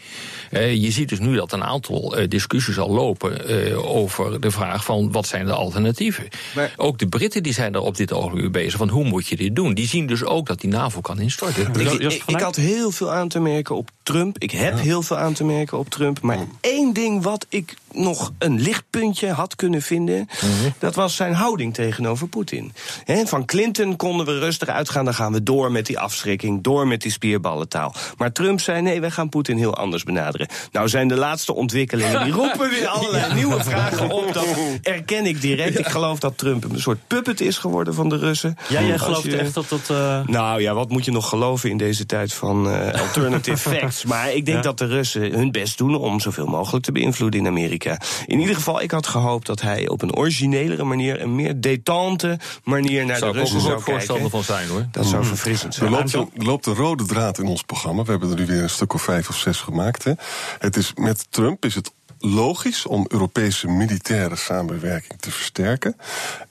Je 0.50 0.90
ziet 0.90 1.08
dus 1.08 1.18
nu 1.18 1.36
dat 1.36 1.52
een 1.52 1.64
aantal 1.64 2.16
eh, 2.16 2.28
discussies 2.28 2.78
al 2.78 2.90
lopen 2.90 3.48
eh, 3.48 3.94
over 3.96 4.40
de 4.40 4.50
vraag 4.50 4.84
van 4.84 5.12
wat 5.12 5.26
zijn 5.26 5.46
de 5.46 5.52
alternatieven. 5.52 6.28
Maar- 6.54 6.72
ook 6.76 6.98
de 6.98 7.06
Britten 7.06 7.42
die 7.42 7.52
zijn 7.52 7.74
er 7.74 7.80
op 7.80 7.96
dit 7.96 8.12
ogenblik 8.12 8.42
mee 8.42 8.50
bezig 8.50 8.78
van 8.78 8.88
hoe 8.88 9.04
moet 9.04 9.26
je 9.26 9.36
dit 9.36 9.56
doen. 9.56 9.74
Die 9.74 9.88
zien 9.88 10.06
dus 10.06 10.24
ook 10.24 10.46
dat 10.46 10.60
die 10.60 10.70
NAVO 10.70 11.00
kan 11.00 11.20
instorten. 11.20 11.72
Ik, 11.80 12.22
ik, 12.26 12.40
had 12.40 12.56
heel 12.56 12.90
veel 12.90 13.12
aan 13.12 13.28
te 13.28 13.40
merken 13.40 13.76
op 13.76 13.90
Trump. 14.02 14.38
Ik 14.38 14.50
heb 14.50 14.78
heel 14.78 15.02
veel 15.02 15.16
aan 15.16 15.32
te 15.32 15.44
merken 15.44 15.65
op 15.72 15.90
Trump. 15.90 16.20
Maar 16.20 16.38
één 16.60 16.92
ding 16.92 17.22
wat 17.22 17.46
ik 17.48 17.74
nog 17.92 18.32
een 18.38 18.60
lichtpuntje 18.60 19.28
had 19.30 19.56
kunnen 19.56 19.82
vinden... 19.82 20.28
dat 20.78 20.94
was 20.94 21.16
zijn 21.16 21.32
houding 21.34 21.74
tegenover 21.74 22.28
Poetin. 22.28 22.72
Van 23.24 23.44
Clinton 23.44 23.96
konden 23.96 24.26
we 24.26 24.38
rustig 24.38 24.68
uitgaan. 24.68 25.04
Dan 25.04 25.14
gaan 25.14 25.32
we 25.32 25.42
door 25.42 25.72
met 25.72 25.86
die 25.86 25.98
afschrikking, 25.98 26.62
door 26.62 26.86
met 26.86 27.00
die 27.02 27.10
spierballentaal. 27.12 27.94
Maar 28.16 28.32
Trump 28.32 28.60
zei, 28.60 28.82
nee, 28.82 29.00
wij 29.00 29.10
gaan 29.10 29.28
Poetin 29.28 29.56
heel 29.56 29.74
anders 29.76 30.02
benaderen. 30.04 30.48
Nou 30.72 30.88
zijn 30.88 31.08
de 31.08 31.16
laatste 31.16 31.54
ontwikkelingen... 31.54 32.24
die 32.24 32.32
roepen 32.32 32.70
weer 32.70 32.86
allerlei 32.86 33.34
nieuwe 33.34 33.62
vragen 33.64 34.10
op. 34.10 34.32
Dat 34.32 34.46
erken 34.82 35.26
ik 35.26 35.40
direct. 35.40 35.78
Ik 35.78 35.86
geloof 35.88 36.18
dat 36.18 36.38
Trump 36.38 36.64
een 36.64 36.80
soort 36.80 36.98
puppet 37.06 37.40
is 37.40 37.58
geworden 37.58 37.94
van 37.94 38.08
de 38.08 38.16
Russen. 38.16 38.56
Ja, 38.68 38.82
jij 38.82 38.98
gelooft 38.98 39.22
je- 39.22 39.36
echt 39.36 39.54
dat 39.54 39.68
dat... 39.68 39.90
eh, 39.90 40.26
nou 40.26 40.60
ja, 40.60 40.74
wat 40.74 40.88
moet 40.88 41.04
je 41.04 41.10
nog 41.10 41.28
geloven 41.28 41.70
in 41.70 41.76
deze 41.76 42.06
tijd 42.06 42.32
van 42.32 42.70
eh, 42.70 43.00
alternative 43.02 43.56
facts? 43.70 44.04
Maar 44.04 44.32
ik 44.32 44.44
denk 44.44 44.56
Ja. 44.56 44.62
dat 44.62 44.78
de 44.78 44.86
Russen 44.86 45.32
hun 45.32 45.45
best 45.50 45.78
doen 45.78 45.94
om 45.96 46.20
zoveel 46.20 46.46
mogelijk 46.46 46.84
te 46.84 46.92
beïnvloeden 46.92 47.40
in 47.40 47.46
Amerika. 47.46 48.00
In 48.26 48.40
ieder 48.40 48.54
geval, 48.54 48.80
ik 48.82 48.90
had 48.90 49.06
gehoopt 49.06 49.46
dat 49.46 49.60
hij 49.60 49.88
op 49.88 50.02
een 50.02 50.14
originelere 50.16 50.84
manier, 50.84 51.20
een 51.20 51.34
meer 51.34 51.60
detente 51.60 52.38
manier 52.64 53.06
naar 53.06 53.16
Zou 53.18 53.32
de 53.32 53.38
Russen 53.38 53.60
zou 53.60 53.80
voorstander 53.80 54.30
kijken. 54.30 54.30
van 54.30 54.42
zijn 54.56 54.68
hoor. 54.68 54.86
Dat 54.90 55.06
zou 55.06 55.24
verfrissend 55.24 55.76
Er 55.76 55.78
zijn. 55.78 55.90
loopt, 55.90 56.12
er 56.12 56.44
loopt 56.44 56.66
een 56.66 56.74
rode 56.74 57.04
draad 57.04 57.38
in 57.38 57.46
ons 57.46 57.62
programma. 57.62 58.02
We 58.02 58.10
hebben 58.10 58.30
er 58.30 58.36
nu 58.36 58.46
weer 58.46 58.62
een 58.62 58.70
stuk 58.70 58.94
of 58.94 59.02
vijf 59.02 59.28
of 59.28 59.36
zes 59.36 59.60
gemaakt. 59.60 60.04
Hè. 60.04 60.12
Het 60.58 60.76
is, 60.76 60.92
met 60.94 61.26
Trump 61.30 61.64
is 61.64 61.74
het 61.74 61.92
logisch 62.18 62.86
om 62.86 63.04
Europese 63.08 63.68
militaire 63.68 64.36
samenwerking 64.36 65.20
te 65.20 65.30
versterken. 65.30 65.96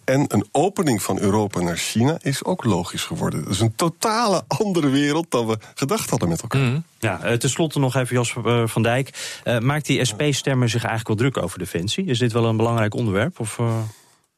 En 0.04 0.26
een 0.28 0.48
opening 0.52 1.02
van 1.02 1.20
Europa 1.20 1.62
naar 1.62 1.78
China 1.78 2.18
is 2.22 2.44
ook 2.44 2.64
logisch 2.64 3.04
geworden. 3.04 3.40
Het 3.40 3.50
is 3.50 3.60
een 3.60 3.76
totale 3.76 4.44
andere 4.48 4.90
wereld 4.90 5.32
dan 5.32 5.48
we 5.48 5.58
gedacht 5.76 6.10
hadden 6.10 6.30
met 6.30 6.42
elkaar. 6.42 6.82
Ja, 7.00 7.22
eh, 7.22 7.38
tenslotte 7.38 7.80
nog 7.80 7.96
even 7.96 8.16
Jasper 8.16 8.46
eh, 8.46 8.68
van 8.68 8.84
Dijk. 8.84 9.40
Eh, 9.44 9.60
maakt 9.60 9.86
die 9.86 10.06
SP-stemmer 10.06 10.70
zich 10.70 10.84
eigenlijk 10.84 11.20
wel 11.20 11.30
druk 11.30 11.44
over 11.44 11.60
defensie? 11.60 12.06
Is 12.06 12.20
dit 12.20 12.32
wel 12.32 12.46
een 12.46 12.58
belangrijk 12.58 12.94
onderwerp? 12.94 13.40
Of 13.40 13.60
eh 13.60 13.78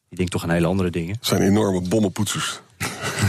die 0.09 0.17
denkt 0.17 0.31
toch 0.31 0.43
aan 0.43 0.49
hele 0.49 0.67
andere 0.67 0.89
dingen? 0.89 1.15
Het 1.15 1.25
zijn 1.25 1.41
enorme 1.41 1.81
bommenpoetsers. 1.81 2.61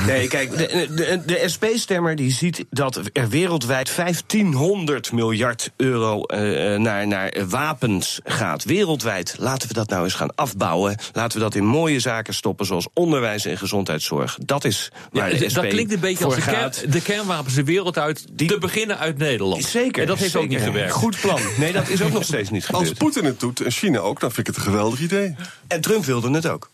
Nee, 0.06 0.28
kijk, 0.28 0.50
de, 0.58 0.88
de, 0.94 1.22
de 1.26 1.42
SP-stemmer 1.48 2.16
die 2.16 2.30
ziet 2.32 2.64
dat 2.70 3.00
er 3.12 3.28
wereldwijd 3.28 3.96
1500 3.96 5.12
miljard 5.12 5.70
euro 5.76 6.22
eh, 6.22 6.78
naar, 6.78 7.06
naar 7.06 7.34
wapens 7.48 8.20
gaat. 8.24 8.64
Wereldwijd. 8.64 9.34
Laten 9.38 9.68
we 9.68 9.74
dat 9.74 9.88
nou 9.88 10.04
eens 10.04 10.14
gaan 10.14 10.34
afbouwen. 10.34 10.96
Laten 11.12 11.38
we 11.38 11.44
dat 11.44 11.54
in 11.54 11.64
mooie 11.64 12.00
zaken 12.00 12.34
stoppen, 12.34 12.66
zoals 12.66 12.86
onderwijs 12.94 13.44
en 13.44 13.58
gezondheidszorg. 13.58 14.38
Dat 14.44 14.64
is 14.64 14.90
waar 15.12 15.30
de 15.30 15.38
Ja, 15.38 15.48
SP 15.52 15.54
dat 15.54 15.66
klinkt 15.66 15.92
een 15.92 16.00
beetje 16.00 16.24
als 16.24 16.34
de, 16.34 16.40
kern- 16.40 16.72
de 16.90 17.02
kernwapens 17.02 17.54
de 17.54 17.64
wereld 17.64 17.98
uit, 17.98 18.26
te 18.36 18.58
beginnen 18.58 18.98
uit 18.98 19.18
Nederland. 19.18 19.64
Zeker. 19.64 20.02
En 20.02 20.08
dat 20.08 20.18
heeft 20.18 20.36
ook 20.36 20.48
niet 20.48 20.60
gewerkt. 20.62 20.92
Goed 20.92 21.20
plan. 21.20 21.40
Nee, 21.58 21.72
dat 21.72 21.88
is 21.88 22.02
ook 22.02 22.12
nog 22.12 22.24
steeds 22.24 22.50
niet 22.50 22.66
Als 22.66 22.76
gebeurd. 22.78 22.98
Poetin 22.98 23.24
het 23.24 23.40
doet 23.40 23.60
en 23.60 23.70
China 23.70 23.98
ook, 23.98 24.20
dan 24.20 24.32
vind 24.32 24.48
ik 24.48 24.54
het 24.54 24.64
een 24.64 24.70
geweldig 24.72 25.00
idee. 25.00 25.34
En 25.68 25.80
Trump 25.80 26.04
wilde 26.04 26.30
het 26.30 26.46
ook. 26.46 26.70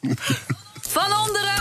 Van 0.81 1.17
onderen! 1.27 1.54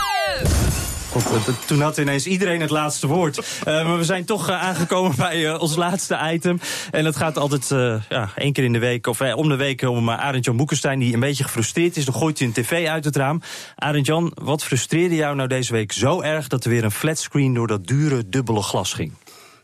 Dat- 1.22 1.66
toen 1.66 1.80
had 1.80 1.98
ineens 1.98 2.26
iedereen 2.26 2.60
het 2.60 2.70
laatste 2.70 3.06
woord. 3.06 3.38
Eh, 3.64 3.64
maar 3.86 3.98
we 3.98 4.04
zijn 4.04 4.24
toch 4.24 4.48
eh, 4.48 4.62
aangekomen 4.62 5.16
bij 5.26 5.46
eh, 5.46 5.60
ons 5.60 5.76
laatste 5.76 6.18
item. 6.32 6.60
En 6.90 7.04
dat 7.04 7.16
gaat 7.16 7.38
altijd 7.38 7.70
eh, 7.70 7.94
ja, 8.08 8.30
één 8.36 8.52
keer 8.52 8.64
in 8.64 8.72
de 8.72 8.78
week, 8.78 9.06
of 9.06 9.20
eh, 9.20 9.36
om 9.36 9.48
de 9.48 9.56
week, 9.56 9.82
om 9.82 10.08
uh, 10.08 10.18
Arend-Jan 10.18 10.56
Boekenstein... 10.56 10.98
die 10.98 11.14
een 11.14 11.20
beetje 11.20 11.44
gefrustreerd 11.44 11.96
is, 11.96 12.04
dan 12.04 12.14
gooit 12.14 12.38
hij 12.38 12.46
een 12.48 12.52
tv 12.54 12.86
uit 12.88 13.04
het 13.04 13.16
raam. 13.16 13.40
Arend-Jan, 13.76 14.32
wat 14.34 14.64
frustreerde 14.64 15.14
jou 15.14 15.36
nou 15.36 15.48
deze 15.48 15.72
week 15.72 15.92
zo 15.92 16.20
erg... 16.20 16.48
dat 16.48 16.64
er 16.64 16.70
weer 16.70 16.84
een 16.84 16.90
flatscreen 16.90 17.54
door 17.54 17.66
dat 17.66 17.86
dure 17.86 18.28
dubbele 18.28 18.62
glas 18.62 18.92
ging? 18.92 19.12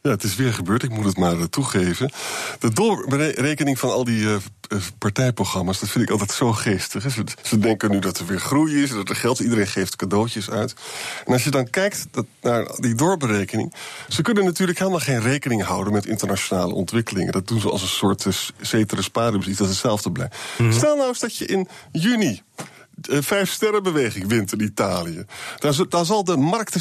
Ja, 0.02 0.10
het 0.10 0.22
is 0.22 0.36
weer 0.36 0.52
gebeurd, 0.52 0.82
ik 0.82 0.90
moet 0.90 1.04
het 1.04 1.16
maar 1.16 1.38
eh, 1.38 1.42
toegeven. 1.42 2.10
De 2.58 2.72
doorrekening 2.72 3.78
van 3.78 3.90
al 3.90 4.04
die 4.04 4.26
eh, 4.26 4.34
eh, 4.34 4.78
partijprogramma's, 4.98 5.80
dat 5.80 5.88
vind 5.88 6.04
ik 6.04 6.10
altijd 6.10 6.30
zo 6.32 6.52
geestig. 6.52 7.10
Ze, 7.12 7.24
ze 7.42 7.58
denken 7.58 7.90
nu 7.90 7.98
dat 7.98 8.18
er 8.18 8.26
weer 8.26 8.40
groei 8.40 8.82
is, 8.82 8.90
dat 8.90 9.08
er 9.08 9.16
geld 9.16 9.38
is, 9.38 9.44
iedereen 9.44 9.66
geeft 9.66 9.96
cadeautjes 9.96 10.50
uit. 10.50 10.74
En 11.26 11.32
als 11.32 11.44
je 11.44 11.50
dan 11.50 11.70
kijkt 11.70 12.06
dat, 12.10 12.26
naar 12.40 12.76
die 12.76 12.94
doorberekening... 12.94 13.74
ze 14.08 14.22
kunnen 14.22 14.44
natuurlijk 14.44 14.78
helemaal 14.78 15.00
geen 15.00 15.20
rekening 15.20 15.62
houden 15.62 15.92
met 15.92 16.06
internationale 16.06 16.74
ontwikkelingen. 16.74 17.32
Dat 17.32 17.48
doen 17.48 17.60
ze 17.60 17.70
als 17.70 17.82
een 17.82 17.88
soort 17.88 18.24
uh, 18.24 18.32
ceteris 18.60 19.08
paribus, 19.08 19.46
iets 19.46 19.58
dat 19.58 19.68
hetzelfde 19.68 20.12
blijft. 20.12 20.36
Stel 20.70 20.96
nou 20.96 21.08
eens 21.08 21.18
dat 21.18 21.36
je 21.36 21.46
in 21.46 21.68
juni 21.92 22.42
vijf 23.08 23.50
sterrenbeweging 23.50 24.28
wint 24.28 24.52
in 24.52 24.60
Italië. 24.60 25.24
Daar, 25.58 26.04
zal 26.04 26.24
de 26.24 26.36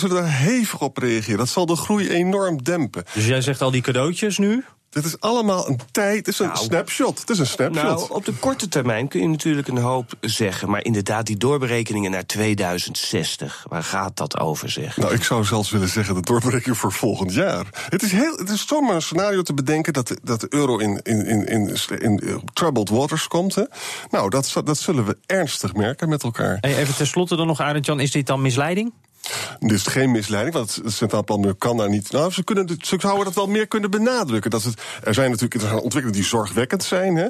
daar 0.10 0.38
hevig 0.38 0.82
op 0.82 0.97
reageren. 0.97 1.38
Dat 1.38 1.49
zal 1.49 1.65
de 1.65 1.75
groei 1.75 2.10
enorm 2.10 2.63
dempen. 2.63 3.03
Dus 3.13 3.25
jij 3.25 3.41
zegt 3.41 3.62
al 3.62 3.71
die 3.71 3.82
cadeautjes 3.82 4.38
nu? 4.38 4.63
Dit 4.89 5.06
is 5.06 5.19
allemaal 5.19 5.67
een 5.67 5.80
tijd. 5.91 6.15
Het 6.17 6.28
is 6.28 6.39
een 6.39 6.47
Nou. 6.47 6.58
snapshot. 6.63 7.19
Het 7.19 7.30
is 7.30 7.39
een 7.39 7.45
snapshot. 7.47 7.84
Nou, 7.84 8.10
op 8.10 8.25
de 8.25 8.34
korte 8.34 8.67
termijn 8.67 9.08
kun 9.08 9.21
je 9.21 9.28
natuurlijk 9.28 9.67
een 9.67 9.78
hoop 9.78 10.12
zeggen. 10.21 10.69
Maar 10.69 10.84
inderdaad, 10.84 11.25
die 11.25 11.38
doorberekeningen 11.38 12.12
naar 12.12 12.25
2060, 12.25 13.65
waar 13.69 13.84
gaat 13.84 14.17
dat 14.17 14.39
over, 14.39 14.69
zeg? 14.69 14.97
Nou, 14.97 15.13
ik 15.13 15.23
zou 15.23 15.43
zelfs 15.43 15.69
willen 15.69 15.88
zeggen 15.88 16.15
de 16.15 16.21
doorberekening 16.21 16.78
voor 16.78 16.91
volgend 16.91 17.34
jaar. 17.34 17.65
Het 17.89 18.04
is, 18.04 18.12
heel, 18.12 18.38
het 18.38 18.49
is 18.49 18.67
zomaar 18.67 18.95
een 18.95 19.02
scenario 19.02 19.41
te 19.41 19.54
bedenken 19.54 19.93
dat 19.93 20.08
de, 20.08 20.17
dat 20.23 20.39
de 20.41 20.47
euro 20.49 20.78
in, 20.78 20.99
in, 21.04 21.25
in, 21.25 21.45
in, 21.47 21.78
in 21.99 22.41
troubled 22.54 22.89
waters 22.89 23.28
komt. 23.28 23.56
Hè. 23.56 23.63
Nou, 24.10 24.30
dat, 24.30 24.54
dat 24.63 24.78
zullen 24.78 25.06
we 25.06 25.17
ernstig 25.25 25.73
merken 25.73 26.10
met 26.10 26.23
elkaar. 26.23 26.58
Hey, 26.62 26.78
even 26.78 26.95
tenslotte 26.95 27.36
dan 27.36 27.47
nog, 27.47 27.60
Arend-Jan, 27.60 27.99
is 27.99 28.12
dit 28.12 28.28
dan 28.28 28.41
misleiding? 28.41 28.93
Is 29.60 29.88
geen 29.88 30.12
misleiding, 30.12 30.56
want 30.56 30.76
het 30.84 30.94
Centraal 30.94 31.24
Planbureau 31.24 31.60
kan 31.60 31.78
daar 31.78 31.89
niet. 31.89 32.12
Nou, 32.12 32.32
ze, 32.32 32.44
kunnen, 32.44 32.68
ze 32.82 32.96
zouden 33.00 33.26
dat 33.26 33.36
wel 33.36 33.48
meer 33.48 33.68
kunnen 33.68 33.92
benadrukken. 33.92 34.52
Dat 34.52 34.63
het, 34.63 34.82
er 35.04 35.13
zijn 35.13 35.30
natuurlijk 35.30 35.54
internationale 35.54 35.84
ontwikkelingen 35.84 36.22
die 36.22 36.30
zorgwekkend 36.30 36.84
zijn. 36.84 37.15
Hè? 37.15 37.28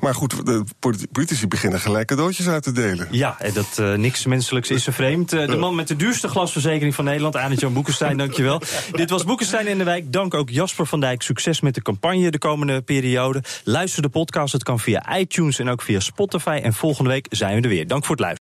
Maar 0.00 0.14
goed, 0.14 0.46
de 0.46 0.64
politi- 0.78 1.06
politici 1.12 1.48
beginnen 1.48 1.80
gelijk 1.80 2.06
cadeautjes 2.06 2.48
uit 2.48 2.62
te 2.62 2.72
delen. 2.72 3.08
Ja, 3.10 3.36
en 3.38 3.52
dat 3.52 3.78
eh, 3.78 3.94
niks 3.94 4.26
menselijks 4.26 4.70
is 4.70 4.86
er 4.86 4.92
vreemd. 4.92 5.32
Eh, 5.32 5.46
de 5.46 5.56
man 5.56 5.74
met 5.74 5.88
de 5.88 5.96
duurste 5.96 6.28
glasverzekering 6.28 6.94
van 6.94 7.04
Nederland, 7.04 7.36
Arend-Jan 7.36 7.72
Boekenstein, 7.72 8.16
dankjewel. 8.16 8.60
Dit 8.92 9.10
was 9.10 9.24
Boekenstein 9.24 9.66
in 9.66 9.78
de 9.78 9.84
Wijk. 9.84 10.12
Dank 10.12 10.34
ook 10.34 10.50
Jasper 10.50 10.86
van 10.86 11.00
Dijk. 11.00 11.22
Succes 11.22 11.60
met 11.60 11.74
de 11.74 11.82
campagne 11.82 12.30
de 12.30 12.38
komende 12.38 12.82
periode. 12.82 13.42
Luister 13.64 14.02
de 14.02 14.08
podcast, 14.08 14.52
het 14.52 14.62
kan 14.62 14.80
via 14.80 15.18
iTunes 15.18 15.58
en 15.58 15.68
ook 15.68 15.82
via 15.82 16.00
Spotify. 16.00 16.60
En 16.62 16.72
volgende 16.72 17.10
week 17.10 17.26
zijn 17.30 17.56
we 17.56 17.62
er 17.62 17.68
weer. 17.68 17.86
Dank 17.86 18.04
voor 18.04 18.14
het 18.14 18.24
luisteren. 18.24 18.43